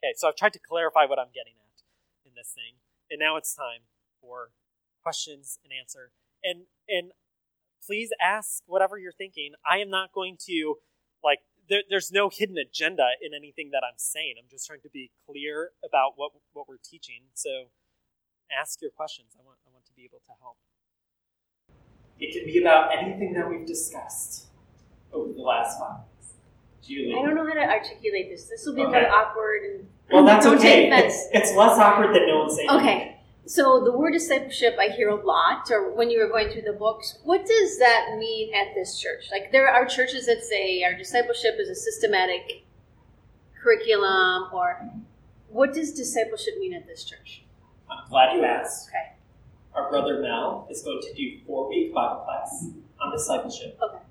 [0.00, 1.84] Okay, so I've tried to clarify what I'm getting at
[2.24, 2.80] in this thing,
[3.10, 3.86] and now it's time
[4.20, 4.50] for
[5.02, 6.12] questions and answer.
[6.42, 7.12] And and
[7.84, 9.52] please ask whatever you're thinking.
[9.68, 10.76] I am not going to
[11.22, 14.34] like there, there's no hidden agenda in anything that I'm saying.
[14.38, 17.30] I'm just trying to be clear about what what we're teaching.
[17.32, 17.70] So
[18.50, 19.28] ask your questions.
[19.38, 20.56] I want I want to be able to help.
[22.18, 24.48] It can be about anything that we've discussed
[25.12, 26.34] over the last five months.
[26.82, 27.14] Julie.
[27.14, 28.46] I don't know how to articulate this.
[28.46, 28.98] This will be okay.
[28.98, 29.62] a little awkward.
[29.64, 30.90] And well, that's okay.
[30.90, 32.70] It's, it's, less awkward than no one saying.
[32.70, 33.19] Okay.
[33.46, 36.72] So the word discipleship I hear a lot, or when you were going through the
[36.72, 39.24] books, what does that mean at this church?
[39.30, 42.64] Like there are churches that say our discipleship is a systematic
[43.60, 44.90] curriculum, or
[45.48, 47.42] what does discipleship mean at this church?
[47.90, 48.88] I'm glad you asked.
[48.88, 49.16] Okay.
[49.74, 52.66] Our brother Mel is going to do four week Bible class
[53.00, 53.78] on discipleship.
[53.82, 54.04] Okay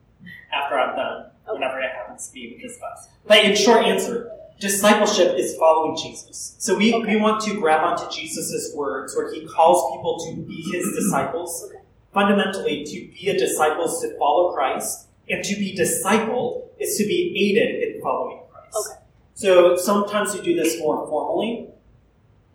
[0.52, 1.26] after I'm done.
[1.48, 3.10] whenever it happens to be with this class.
[3.26, 6.56] But in short answer, discipleship is following Jesus.
[6.60, 7.16] So we, Okay.
[7.16, 11.72] we want to grab onto Jesus' words where he calls people to be his disciples.
[12.14, 17.06] Fundamentally, to be a disciple is to follow Christ, and to be discipled is to
[17.06, 18.90] be aided in following Christ.
[18.92, 19.00] Okay.
[19.36, 21.70] So sometimes we do this more formally,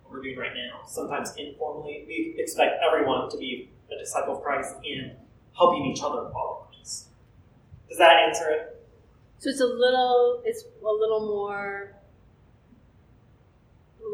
[0.02, 0.84] what we're doing right now.
[0.86, 5.12] Sometimes informally, we expect everyone to be a disciple of Christ and
[5.56, 7.06] helping each other follow Christ.
[7.88, 8.73] Does that answer it?
[9.44, 11.92] So it's a little, it's a little more,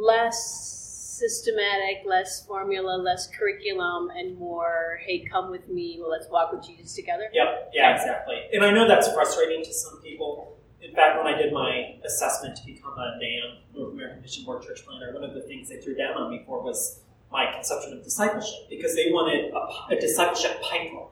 [0.03, 6.51] less systematic, less formula, less curriculum, and more, hey, come with me, well, let's walk
[6.53, 7.29] with Jesus together.
[7.33, 7.71] Yep.
[7.73, 8.43] Yeah, exactly.
[8.53, 10.59] And I know that's frustrating to some people.
[10.83, 14.65] In fact, when I did my assessment to become a NAM, North American Mission Board
[14.65, 17.93] Church Planter, one of the things they threw down on me for was my conception
[17.93, 21.07] of discipleship because they wanted a, a discipleship pipeline.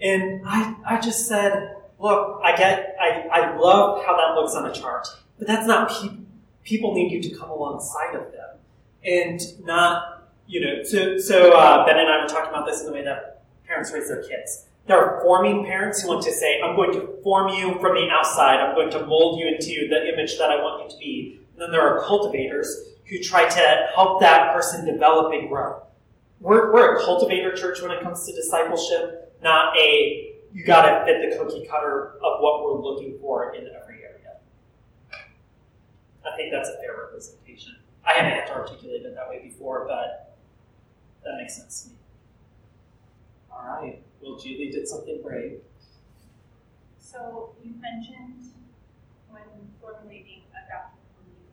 [0.00, 4.66] And I, I just said, look, I get, I, I love how that looks on
[4.66, 5.06] a chart,
[5.38, 6.18] but that's not people.
[6.64, 8.50] People need you to come alongside of them
[9.04, 12.86] and not, you know, so, so uh, Ben and I were talking about this in
[12.86, 14.66] the way that parents raise their kids.
[14.86, 18.08] There are forming parents who want to say, I'm going to form you from the
[18.12, 21.40] outside, I'm going to mold you into the image that I want you to be.
[21.54, 25.82] And then there are cultivators who try to help that person develop and grow.
[26.38, 31.30] We're, we're a cultivator church when it comes to discipleship, not a you gotta fit
[31.30, 34.36] the cookie cutter of what we're looking for in every area.
[36.24, 37.76] I think that's a fair representation.
[38.04, 40.36] I haven't had to articulate it that way before, but
[41.24, 41.96] that makes sense to me.
[43.50, 44.02] All right.
[44.20, 45.60] Well, Julie did something brave.
[46.98, 48.50] So you mentioned
[49.30, 49.42] when
[49.80, 51.52] formulating a doctrine belief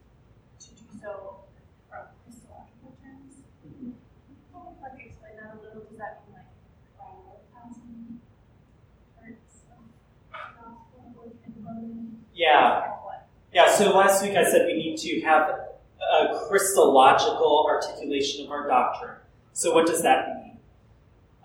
[0.60, 1.44] to do so
[1.90, 3.44] from Christological terms.
[3.62, 3.94] Can you
[4.82, 5.84] like explain that a little?
[5.90, 6.50] Does that mean like
[6.96, 8.24] prioritizing
[9.18, 9.84] parts of
[10.32, 12.24] the gospel or implementing?
[12.40, 12.94] Yeah.
[13.54, 18.66] Yeah, so last week I said we need to have a Christological articulation of our
[18.66, 19.18] doctrine.
[19.52, 20.58] So what does that mean?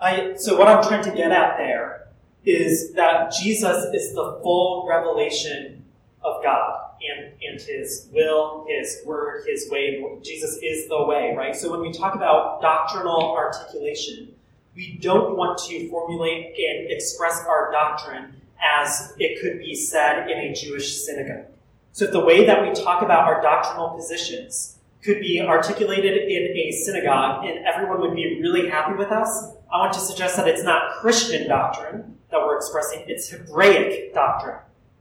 [0.01, 2.07] I, so what I'm trying to get at there
[2.45, 5.85] is that Jesus is the full revelation
[6.23, 10.01] of God and, and his will, his word, his way.
[10.23, 11.57] Jesus is the way, right?
[11.57, 14.33] So when we talk about doctrinal articulation,
[14.77, 20.39] we don't want to formulate and express our doctrine as it could be said in
[20.39, 21.47] a Jewish synagogue.
[21.93, 26.57] So if the way that we talk about our doctrinal positions could be articulated in
[26.57, 30.49] a synagogue and everyone would be really happy with us, I want to suggest that
[30.49, 34.59] it's not Christian doctrine that we're expressing, it's Hebraic doctrine,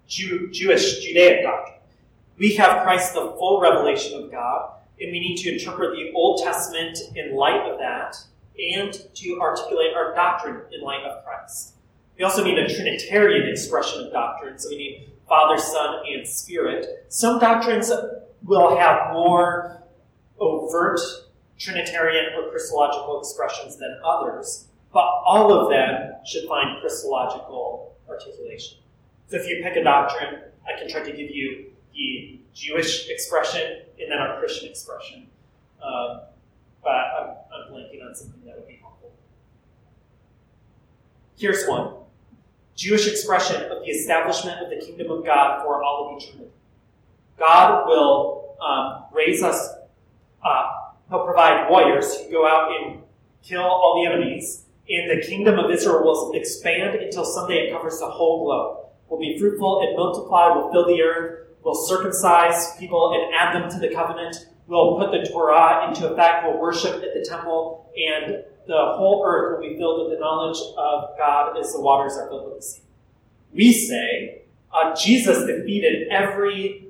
[0.08, 1.80] Jew, Jewish, Judaic doctrine.
[2.38, 6.44] We have Christ, the full revelation of God, and we need to interpret the Old
[6.44, 8.18] Testament in light of that
[8.58, 11.74] and to articulate our doctrine in light of Christ.
[12.18, 17.06] We also need a Trinitarian expression of doctrine, so we need Father, Son, and Spirit.
[17.10, 17.92] Some doctrines
[18.44, 19.84] will have more
[20.40, 21.00] overt
[21.58, 28.78] Trinitarian or Christological expressions than others, but all of them should find Christological articulation.
[29.28, 33.82] So if you pick a doctrine, I can try to give you the Jewish expression
[34.00, 35.28] and then our Christian expression.
[35.82, 36.22] Um,
[36.84, 39.12] but I'm, I'm blanking on something that would be helpful.
[41.38, 42.03] Here's one
[42.76, 46.50] Jewish expression of the establishment of the kingdom of God for all of eternity.
[47.38, 49.70] God will um, raise us
[50.44, 50.98] up.
[51.10, 53.02] He'll provide warriors who go out and
[53.44, 58.00] kill all the enemies, and the kingdom of Israel will expand until someday it covers
[58.00, 58.88] the whole globe.
[59.10, 63.70] Will be fruitful and multiply, will fill the earth, will circumcise people and add them
[63.70, 68.44] to the covenant, will put the Torah into effect, will worship at the temple, and
[68.68, 72.28] the whole earth will be filled with the knowledge of God as the waters are
[72.28, 72.82] filled with the sea.
[73.54, 74.42] We say
[74.74, 76.88] uh, Jesus defeated every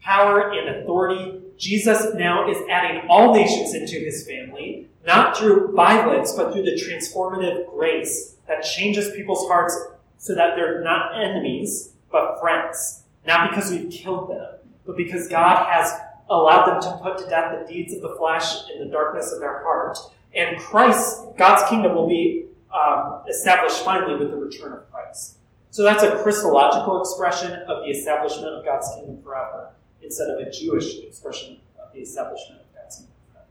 [0.00, 1.40] power and authority.
[1.56, 6.72] Jesus now is adding all nations into his family, not through violence, but through the
[6.72, 9.76] transformative grace that changes people's hearts
[10.18, 13.02] so that they're not enemies, but friends.
[13.26, 14.54] Not because we've killed them,
[14.86, 15.92] but because God has
[16.30, 19.40] allowed them to put to death the deeds of the flesh and the darkness of
[19.40, 19.98] their heart.
[20.34, 25.36] And Christ, God's kingdom will be um, established finally with the return of Christ.
[25.70, 29.70] So that's a Christological expression of the establishment of God's kingdom forever,
[30.02, 33.46] instead of a Jewish expression of the establishment of God's kingdom forever.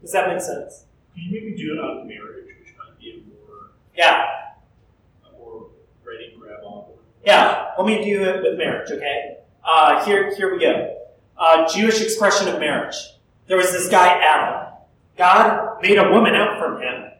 [0.00, 0.84] Does that make sense?
[1.14, 4.26] Can you maybe do it on marriage, which might be a more, Yeah,
[5.28, 5.66] a more
[6.06, 6.84] ready grab on?
[7.24, 7.70] yeah.
[7.78, 9.38] Let me do it with marriage, okay?
[9.64, 10.98] Uh, here, here we go.
[11.38, 12.96] Uh, Jewish expression of marriage.
[13.46, 14.71] There was this guy Adam.
[15.16, 17.10] God made a woman out from him,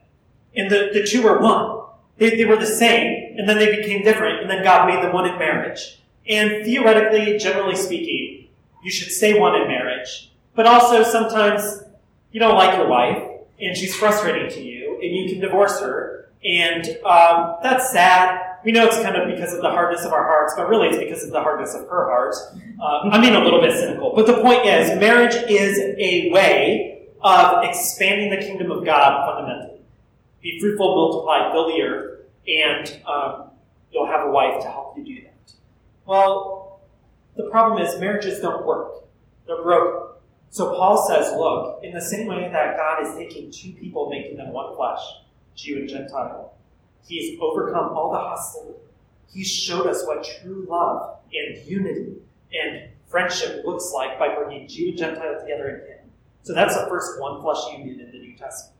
[0.55, 1.81] and the, the two were one.
[2.17, 5.03] They, they were the same, same, and then they became different, and then God made
[5.03, 5.99] them one in marriage.
[6.27, 8.47] And theoretically, generally speaking,
[8.83, 10.31] you should stay one in marriage.
[10.55, 11.83] But also, sometimes
[12.31, 13.23] you don't like your wife,
[13.59, 16.29] and she's frustrating to you, and you can divorce her.
[16.45, 18.57] And um, that's sad.
[18.63, 20.97] We know it's kind of because of the hardness of our hearts, but really it's
[20.97, 22.35] because of the hardness of her heart.
[22.81, 24.13] Uh, I mean, a little bit cynical.
[24.15, 26.92] But the point is, marriage is a way
[27.23, 29.81] of expanding the kingdom of God fundamentally.
[30.41, 33.51] Be fruitful, multiply, fill the earth, and um,
[33.91, 35.53] you'll have a wife to help you do that.
[36.05, 36.81] Well,
[37.37, 39.05] the problem is marriages don't work.
[39.47, 40.17] They're broken.
[40.49, 44.37] So Paul says, look, in the same way that God is taking two people, making
[44.37, 44.99] them one flesh,
[45.55, 46.53] Jew and Gentile,
[47.07, 48.79] He's overcome all the hostility.
[49.31, 52.17] He's showed us what true love and unity
[52.53, 55.92] and friendship looks like by bringing Jew and Gentile together in Him.
[56.43, 58.75] So that's the first one flesh union in the New Testament.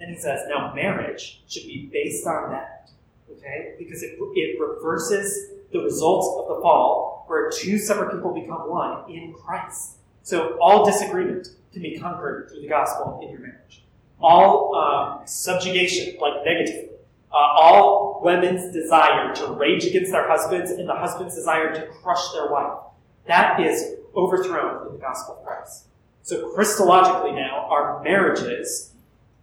[0.00, 2.90] And he says, now marriage should be based on that,
[3.30, 3.74] okay?
[3.78, 9.10] Because it, it reverses the results of the fall, where two separate people become one
[9.10, 9.98] in Christ.
[10.22, 13.84] So all disagreement can be conquered through the gospel in your marriage.
[14.20, 16.88] All um, subjugation, like negatively,
[17.32, 22.32] uh, all women's desire to rage against their husbands and the husband's desire to crush
[22.32, 22.78] their wife,
[23.26, 25.86] that is overthrown in the gospel of Christ.
[26.22, 28.92] So Christologically now, our marriages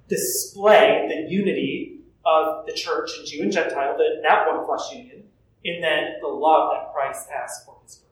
[0.08, 5.24] display the unity of the church and Jew and Gentile, the, that one flesh union,
[5.66, 8.10] and then the love that Christ has for his bride.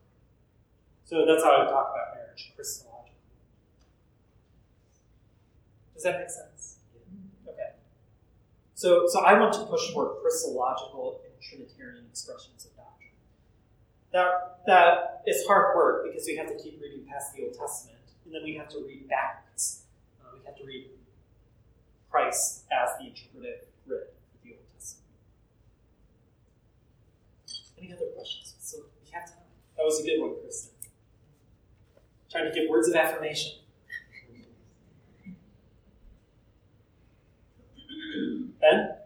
[1.05, 3.11] So that's how I would talk about marriage, Christologically.
[5.93, 6.75] Does that make sense?
[7.47, 7.71] Okay.
[8.75, 13.11] So, so I want to push for Christological and Trinitarian expressions of doctrine.
[14.11, 17.96] That, that is hard work because we have to keep reading past the Old Testament,
[18.27, 19.83] and then we have to read backwards.
[20.21, 20.89] Uh, we have to read
[22.11, 25.07] Christ as the interpretive grid of the Old Testament.
[27.79, 28.55] Any other questions?
[28.59, 29.47] So we have time.
[29.77, 30.71] That was a good one, Kristen.
[32.29, 33.59] Trying to give words of affirmation.
[38.59, 38.97] Ben?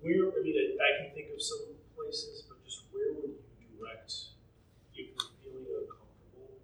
[0.00, 1.58] Where, I mean, I, I can think of some
[1.96, 4.12] places, but just where would you direct
[4.94, 6.60] if you're feeling uncomfortable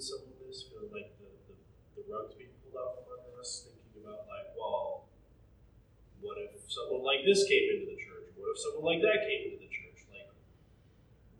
[0.00, 1.54] with some of this, feeling like the, the,
[2.00, 5.04] the rug's being pulled out from under us, thinking about like, well,
[6.24, 8.32] what if someone like this came into the church?
[8.32, 10.00] What if someone like that came into the church?
[10.08, 10.32] Like,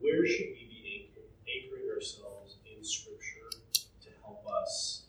[0.05, 3.49] where should we be anchoring, anchoring ourselves in Scripture
[3.81, 5.09] to help us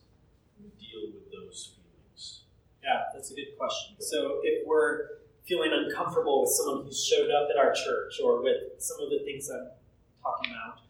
[0.80, 2.48] deal with those feelings?
[2.80, 4.00] Yeah, that's a good question.
[4.00, 8.80] So if we're feeling uncomfortable with someone who showed up at our church or with
[8.80, 9.76] some of the things I'm
[10.24, 10.81] talking about,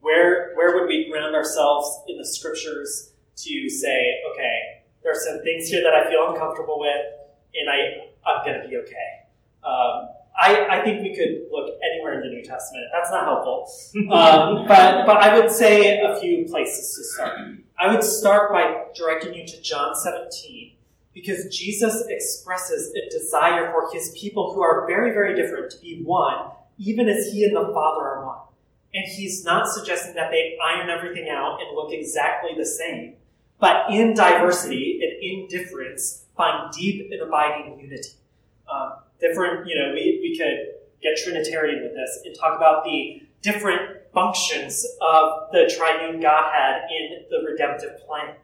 [0.00, 5.42] where where would we ground ourselves in the scriptures to say, okay, there are some
[5.42, 7.04] things here that I feel uncomfortable with,
[7.54, 9.20] and I I'm going to be okay.
[9.64, 10.08] Um,
[10.42, 12.86] I, I think we could look anywhere in the New Testament.
[12.92, 13.70] That's not helpful,
[14.12, 17.38] um, but but I would say a few places to start.
[17.78, 20.74] I would start by directing you to John 17
[21.14, 26.02] because Jesus expresses a desire for his people who are very, very different to be
[26.02, 28.38] one, even as he and the Father are one.
[28.92, 33.14] And he's not suggesting that they iron everything out and look exactly the same,
[33.60, 38.10] but in diversity and in difference, find deep and abiding unity.
[38.72, 43.22] Um, different, you know, we, we could get Trinitarian with this and talk about the
[43.42, 48.34] different functions of the triune Godhead in the redemptive plan.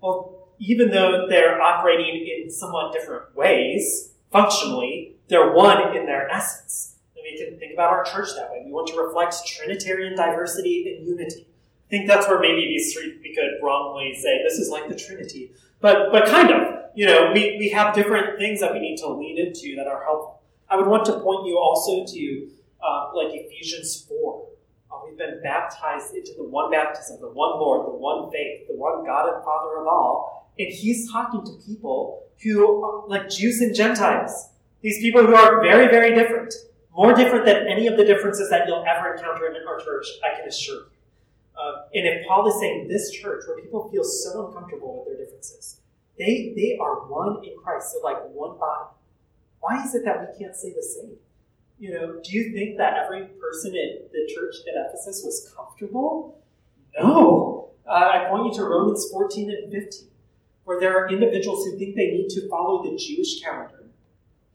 [0.00, 6.91] Well, even though they're operating in somewhat different ways, functionally, they're one in their essence.
[7.22, 8.62] We can think about our church that way.
[8.64, 11.46] We want to reflect Trinitarian diversity and unity.
[11.86, 14.96] I think that's where maybe these three we could wrongly say this is like the
[14.96, 15.52] Trinity.
[15.80, 16.82] But but kind of.
[16.94, 20.04] You know, we, we have different things that we need to lean into that are
[20.04, 20.42] helpful.
[20.68, 22.48] I would want to point you also to
[22.82, 24.48] uh, like Ephesians 4.
[24.90, 28.74] Uh, we've been baptized into the one baptism, the one Lord, the one faith, the
[28.74, 30.52] one God and Father of all.
[30.58, 34.50] And he's talking to people who, like Jews and Gentiles,
[34.82, 36.52] these people who are very, very different,
[36.94, 40.38] more different than any of the differences that you'll ever encounter in our church, I
[40.38, 40.86] can assure you.
[41.56, 45.24] Uh, and if Paul is saying this church, where people feel so uncomfortable with their
[45.24, 45.80] differences,
[46.18, 47.94] they, they are one in Christ.
[47.94, 48.90] They're like one body.
[49.60, 51.16] Why is it that we can't say the same?
[51.78, 56.38] You know, do you think that every person in the church at Ephesus was comfortable?
[56.98, 57.70] No.
[57.86, 60.08] Uh, I point you to Romans 14 and 15,
[60.64, 63.84] where there are individuals who think they need to follow the Jewish calendar.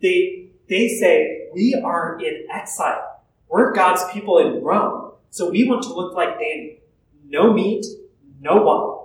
[0.01, 3.21] They, they say, we are in exile.
[3.49, 6.77] We're God's people in Rome, so we want to look like Daniel.
[7.29, 7.85] No meat,
[8.41, 8.97] no wine.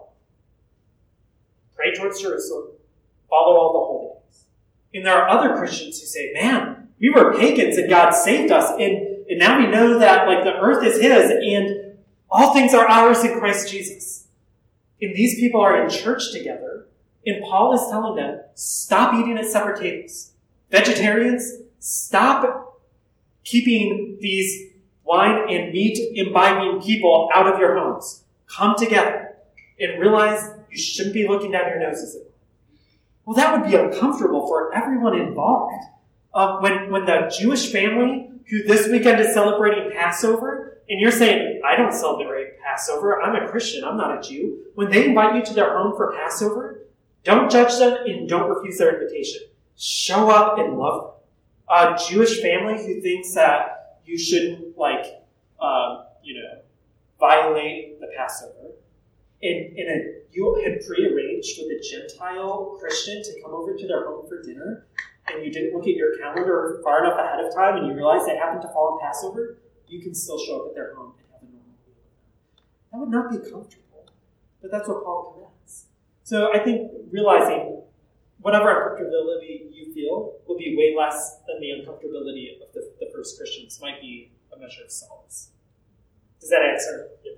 [1.75, 2.69] Pray towards Jerusalem.
[3.29, 4.45] Follow all the holy days.
[4.95, 8.71] And there are other Christians who say, man, We were pagans and God saved us.
[8.79, 11.97] And, and now we know that like the earth is His and
[12.31, 14.27] all things are ours in Christ Jesus.
[15.01, 16.87] And these people are in church together.
[17.27, 20.33] And Paul is telling them, stop eating at separate tables.
[20.71, 22.81] Vegetarians, stop
[23.43, 24.71] keeping these
[25.05, 28.23] wine and meat imbibing people out of your homes.
[28.47, 29.35] Come together
[29.81, 32.33] and realize you shouldn't be looking down your noses at them.
[33.25, 35.85] Well, that would be uncomfortable for everyone involved.
[36.33, 41.63] Uh, when, when the Jewish family who this weekend is celebrating Passover, and you're saying,
[41.65, 44.67] I don't celebrate Passover, I'm a Christian, I'm not a Jew.
[44.75, 46.85] When they invite you to their home for Passover,
[47.25, 49.43] don't judge them and don't refuse their invitation.
[49.77, 51.12] Show up and love them.
[51.73, 55.07] A Jewish family who thinks that you shouldn't, like,
[55.59, 56.61] um, you know,
[57.19, 58.73] violate the Passover,
[59.43, 64.05] and, and a, you had prearranged with a Gentile Christian to come over to their
[64.07, 64.87] home for dinner,
[65.29, 68.27] and you didn't look at your calendar far enough ahead of time, and you realized
[68.27, 69.59] they happened to fall on Passover,
[69.89, 71.97] you can still show up at their home and have a normal meal
[72.93, 74.11] That would not be comfortable,
[74.61, 75.87] but that's what Paul commands.
[76.25, 77.82] So I think realizing
[78.43, 83.39] whatever uncomfortability you feel will be way less than the uncomfortability of the, the first
[83.39, 85.51] Christians might be a measure of solace.
[86.41, 87.09] Does that answer?
[87.23, 87.37] Okay.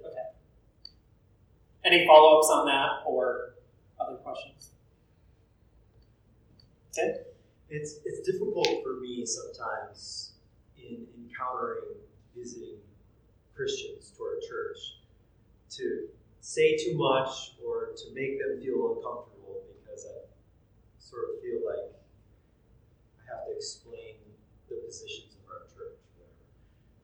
[1.84, 3.54] Any follow ups on that or
[4.00, 4.70] other questions?
[6.92, 7.14] Tim?
[7.68, 10.32] It's, it's difficult for me sometimes
[10.78, 11.96] in encountering
[12.36, 12.78] visiting
[13.54, 14.78] Christians to our church
[15.70, 16.08] to
[16.40, 20.23] say too much or to make them feel uncomfortable because I
[21.04, 21.92] sort of feel like
[23.20, 24.16] I have to explain
[24.68, 25.98] the positions of our church.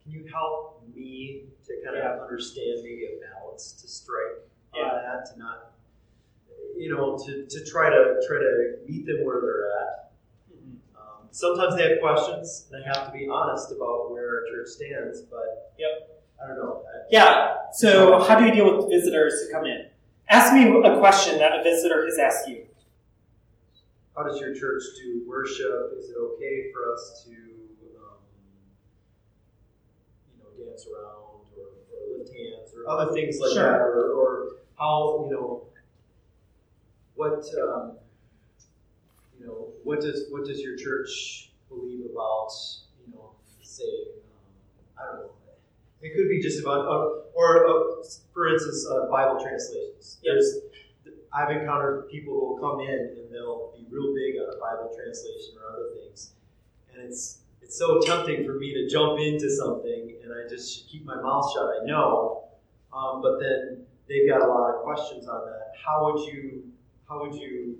[0.03, 4.41] Can you help me to kind of understand maybe a balance to strike
[4.75, 4.83] Yeah.
[4.83, 5.73] on that, to not,
[6.77, 10.13] you know, to, to try to try to meet them where they're at.
[10.97, 14.69] Um, sometimes they have questions, and I have to be honest about where our church
[14.69, 15.21] stands.
[15.23, 16.23] But Yep.
[16.43, 16.83] I don't know.
[16.89, 17.57] I, Yeah.
[17.73, 19.87] So, how do you deal with visitors who come in?
[20.29, 22.67] Ask me a question that a visitor has asked you.
[24.21, 25.95] How does your church do worship?
[25.99, 27.31] Is it okay for us to,
[27.97, 28.19] um,
[30.29, 33.63] you know, dance around or, or lift hands or other things like Sure.
[33.63, 33.81] that?
[33.81, 34.49] Or, or
[34.79, 35.63] how, you know,
[37.15, 37.97] what, um,
[39.39, 42.51] you know, what does what does your church believe about,
[43.07, 43.31] you know,
[43.63, 43.85] say,
[44.29, 45.31] um, I don't know.
[46.03, 48.05] It could be just about, uh, or uh,
[48.35, 50.19] for instance, uh, Bible translations.
[50.23, 50.35] Yep.
[50.35, 50.55] There's
[51.33, 54.91] I've encountered people who will come in and they'll be real big on a Bible
[54.95, 56.33] translation or other things,
[56.93, 61.05] and it's it's so tempting for me to jump into something and I just keep
[61.05, 61.69] my mouth shut.
[61.83, 62.45] I know,
[62.93, 65.73] um, but then they've got a lot of questions on that.
[65.85, 66.65] How would you
[67.09, 67.79] how would you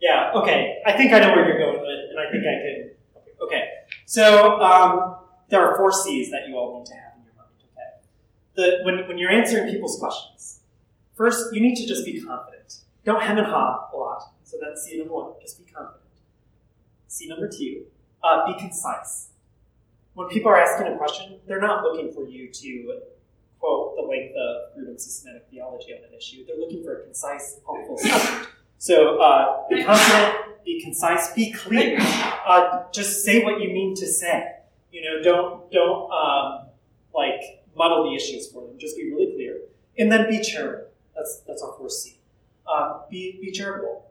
[0.00, 0.82] Yeah, okay.
[0.86, 2.90] I think I know where you're going with it, and I think I can.
[3.42, 3.68] Okay.
[4.06, 5.16] So, um,
[5.48, 8.00] there are four C's that you all need to have in your mind, okay?
[8.54, 10.53] The, when, when you're answering people's questions,
[11.14, 12.78] first, you need to just be confident.
[13.04, 14.32] Don't hem and haw a lot.
[14.44, 15.32] So that's C number one.
[15.40, 16.00] Just be confident.
[17.08, 17.84] C number two,
[18.22, 19.28] uh, be concise.
[20.14, 23.00] When people are asking a question, they're not looking for you to
[23.58, 26.44] quote the length of of systematic theology on an issue.
[26.46, 28.48] They're looking for a concise, helpful statement.
[28.78, 31.98] So uh, be confident, be concise, be clear.
[32.46, 34.52] Uh, just say what you mean to say.
[34.92, 36.66] You know, don't don't um,
[37.14, 38.78] like muddle the issues for them.
[38.78, 39.58] Just be really clear,
[39.98, 40.83] and then be charitable.
[41.16, 42.18] That's that's our fourth C.
[42.66, 44.10] Uh, be be charitable.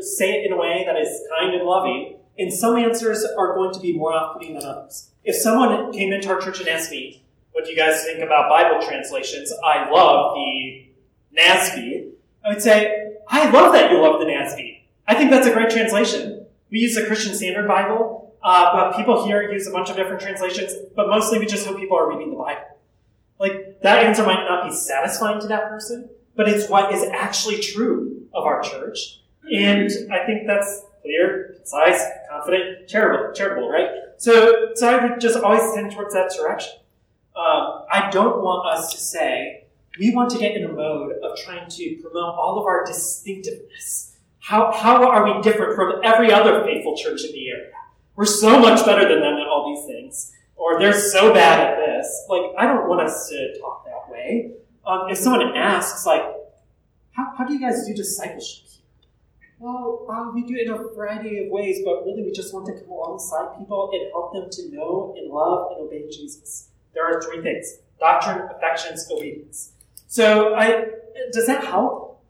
[0.00, 2.16] Say it in a way that is kind and loving.
[2.38, 5.10] And some answers are going to be more off-putting than others.
[5.24, 8.48] If someone came into our church and asked me, "What do you guys think about
[8.48, 10.86] Bible translations?" I love the
[11.36, 12.12] NASB.
[12.44, 14.82] I would say, I love that you love the NASB.
[15.06, 16.46] I think that's a great translation.
[16.70, 20.20] We use the Christian Standard Bible, uh, but people here use a bunch of different
[20.20, 22.78] translations, but mostly we just hope people are reading the Bible.
[23.38, 27.60] Like, that answer might not be satisfying to that person, but it's what is actually
[27.60, 29.20] true of our church.
[29.52, 33.88] And I think that's clear, concise, confident, charitable, charitable, right?
[34.16, 36.72] So, so I would just always tend towards that direction.
[37.34, 39.64] Um, I don't want us to say,
[39.98, 44.16] we want to get in a mode of trying to promote all of our distinctiveness.
[44.38, 47.72] How, how are we different from every other faithful church in the area?
[48.16, 50.32] We're so much better than them at all these things.
[50.56, 52.26] Or they're so bad at this.
[52.28, 54.52] Like, I don't want us to talk that way.
[54.84, 56.22] Um, if someone asks, like,
[57.12, 58.62] how, how do you guys do discipleship?
[59.62, 62.66] Well, uh, we do it in a variety of ways, but really we just want
[62.66, 66.70] to come alongside people and help them to know and love and obey Jesus.
[66.94, 69.70] There are three things doctrine, affections, obedience.
[70.08, 70.86] So, I,
[71.30, 72.20] does that help?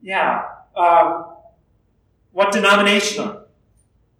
[0.00, 0.44] Yeah.
[0.76, 1.32] Um,
[2.30, 3.38] what denomination?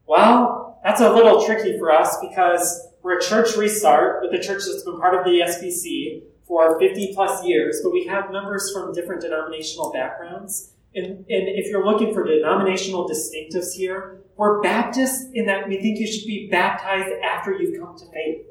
[0.09, 4.65] Well, that's a little tricky for us because we're a church restart with a church
[4.67, 8.93] that's been part of the SBC for 50 plus years, but we have members from
[8.93, 10.73] different denominational backgrounds.
[10.93, 16.01] And, and if you're looking for denominational distinctives here, we're Baptists in that we think
[16.01, 18.45] you should be baptized after you've come to faith.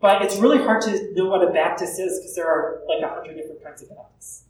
[0.00, 3.12] But it's really hard to know what a Baptist is because there are like a
[3.12, 4.44] hundred different kinds of Baptists.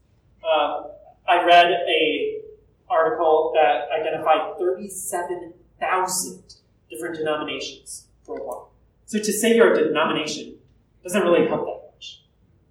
[0.44, 0.88] Um,
[1.26, 2.42] I read a
[2.90, 6.54] article that identified 37,000
[6.90, 8.68] different denominations worldwide.
[9.08, 10.58] So to say you're a denomination
[11.02, 12.24] doesn't really help that much.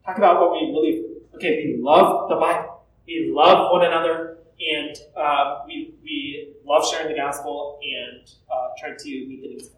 [0.05, 1.03] Talk about what we believe.
[1.33, 2.83] Okay, we love the Bible.
[3.07, 8.97] We love one another, and uh, we, we love sharing the gospel and uh, trying
[8.97, 9.73] to meet the needs of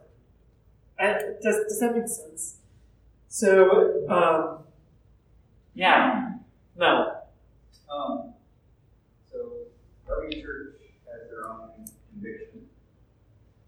[1.00, 2.58] our Does, does that make sense?
[3.30, 4.64] So, um,
[5.76, 6.34] yeah,
[6.76, 7.22] no.
[7.90, 8.34] Um,
[9.32, 9.52] so,
[10.12, 10.76] every church
[11.08, 11.70] has their own
[12.12, 12.68] conviction.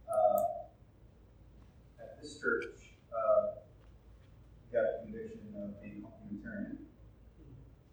[0.09, 0.65] Uh,
[2.01, 2.65] at this church,
[3.13, 3.59] uh,
[4.71, 6.77] we got the conviction of being complementarian,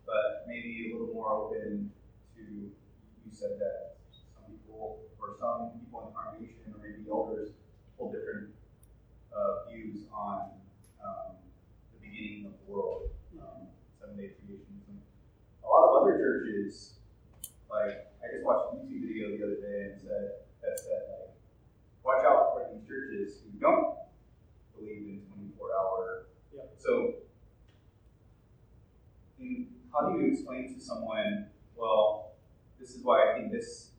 [0.07, 1.91] but maybe a little more open
[2.37, 7.51] to, you said that some people, or some people in the congregation, or maybe elders,
[7.99, 8.55] hold different
[9.35, 10.55] uh, views on
[11.03, 11.35] um,
[11.91, 13.11] the beginning of the world,
[13.43, 13.67] um,
[13.99, 14.95] seven day creationism.
[14.95, 17.03] A lot of other churches,
[17.67, 21.35] like, I just watched a YouTube video the other day and said, that said, like,
[22.07, 23.99] watch out for these churches who don't
[24.79, 26.27] believe in 24 hour.
[26.55, 26.63] Yeah.
[26.79, 27.27] So,
[29.93, 32.33] how do you explain to someone, well,
[32.79, 33.91] this is why I think this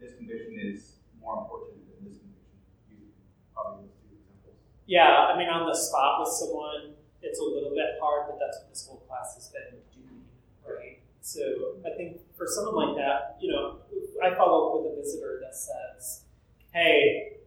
[0.00, 2.52] this condition is more important than this condition?
[2.90, 3.12] Using
[3.54, 4.60] probably those two examples.
[4.86, 8.58] Yeah, I mean, on the spot with someone, it's a little bit hard, but that's
[8.60, 10.28] what this whole class has been doing,
[10.68, 11.00] right?
[11.22, 13.80] So I think for someone like that, you know,
[14.22, 16.24] I follow up with a visitor that says,
[16.72, 17.38] hey,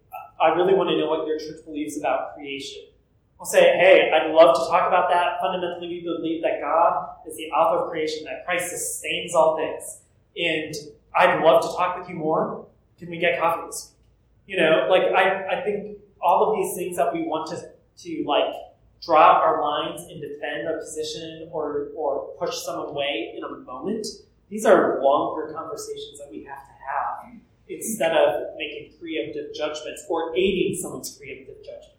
[0.41, 2.86] I really want to know what your church believes about creation.
[3.39, 5.39] I'll say, hey, I'd love to talk about that.
[5.39, 9.99] Fundamentally, we believe that God is the author of creation, that Christ sustains all things.
[10.35, 10.73] And
[11.15, 12.65] I'd love to talk with you more.
[12.97, 14.55] Can we get coffee this week?
[14.55, 17.69] You know, like I, I think all of these things that we want to,
[18.03, 18.53] to like
[19.03, 24.07] draw our lines and defend a position or, or push someone away in a moment,
[24.49, 30.35] these are longer conversations that we have to have instead of making preemptive judgments or
[30.35, 31.96] aiding someone's preemptive judgment.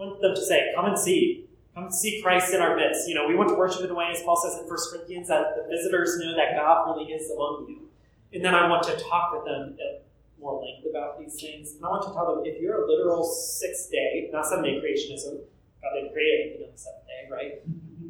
[0.00, 1.46] I want them to say, come and see.
[1.74, 3.08] Come and see Christ in our midst.
[3.08, 5.28] You know, we want to worship in the way, as Paul says in 1 Corinthians,
[5.28, 7.88] that the visitors know that God really is among you.
[8.32, 10.04] And then I want to talk with them at
[10.40, 11.74] more length about these things.
[11.74, 14.80] And I want to tell them, if you're a literal sixth day, not seven day
[14.80, 15.38] creationism,
[15.82, 17.52] God didn't create anything on the seventh day, right?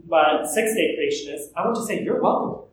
[0.09, 2.65] But six day creationist, I want to say, you're welcome.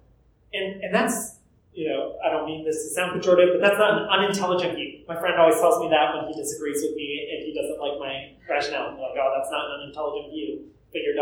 [0.53, 1.35] And, and that's
[1.73, 5.05] you know, I don't mean this to sound pejorative, but that's not an unintelligent view.
[5.07, 7.99] My friend always tells me that when he disagrees with me and he doesn't like
[7.99, 8.97] my rationale.
[8.99, 11.15] Oh, that's not an unintelligent view, but you're.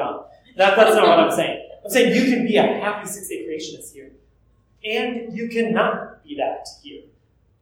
[0.58, 1.70] That, that's not what I'm saying.
[1.84, 4.12] I'm saying you can be a happy six day creationist here,
[4.84, 7.02] and you cannot be that here,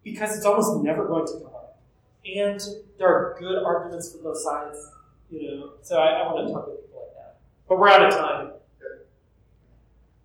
[0.04, 1.80] because it's almost never going to come up.
[2.26, 2.62] And
[2.98, 4.78] there are good arguments for both sides,
[5.30, 7.38] you know, so I, I want to talk with people like that.
[7.68, 8.52] But we're out of time.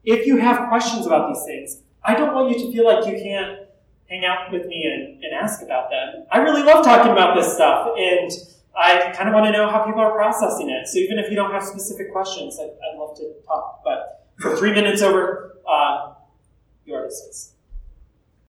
[0.04, 3.20] If you have questions about these things, I don't want you to feel like you
[3.20, 3.60] can't
[4.08, 6.24] hang out with me and, and ask about them.
[6.30, 8.30] I really love talking about this stuff, and
[8.78, 10.86] I kind of want to know how people are processing it.
[10.86, 13.82] So even if you don't have specific questions, I'd, I'd love to talk.
[13.84, 16.14] But for three minutes over, uh,
[16.84, 17.57] you are dismissed.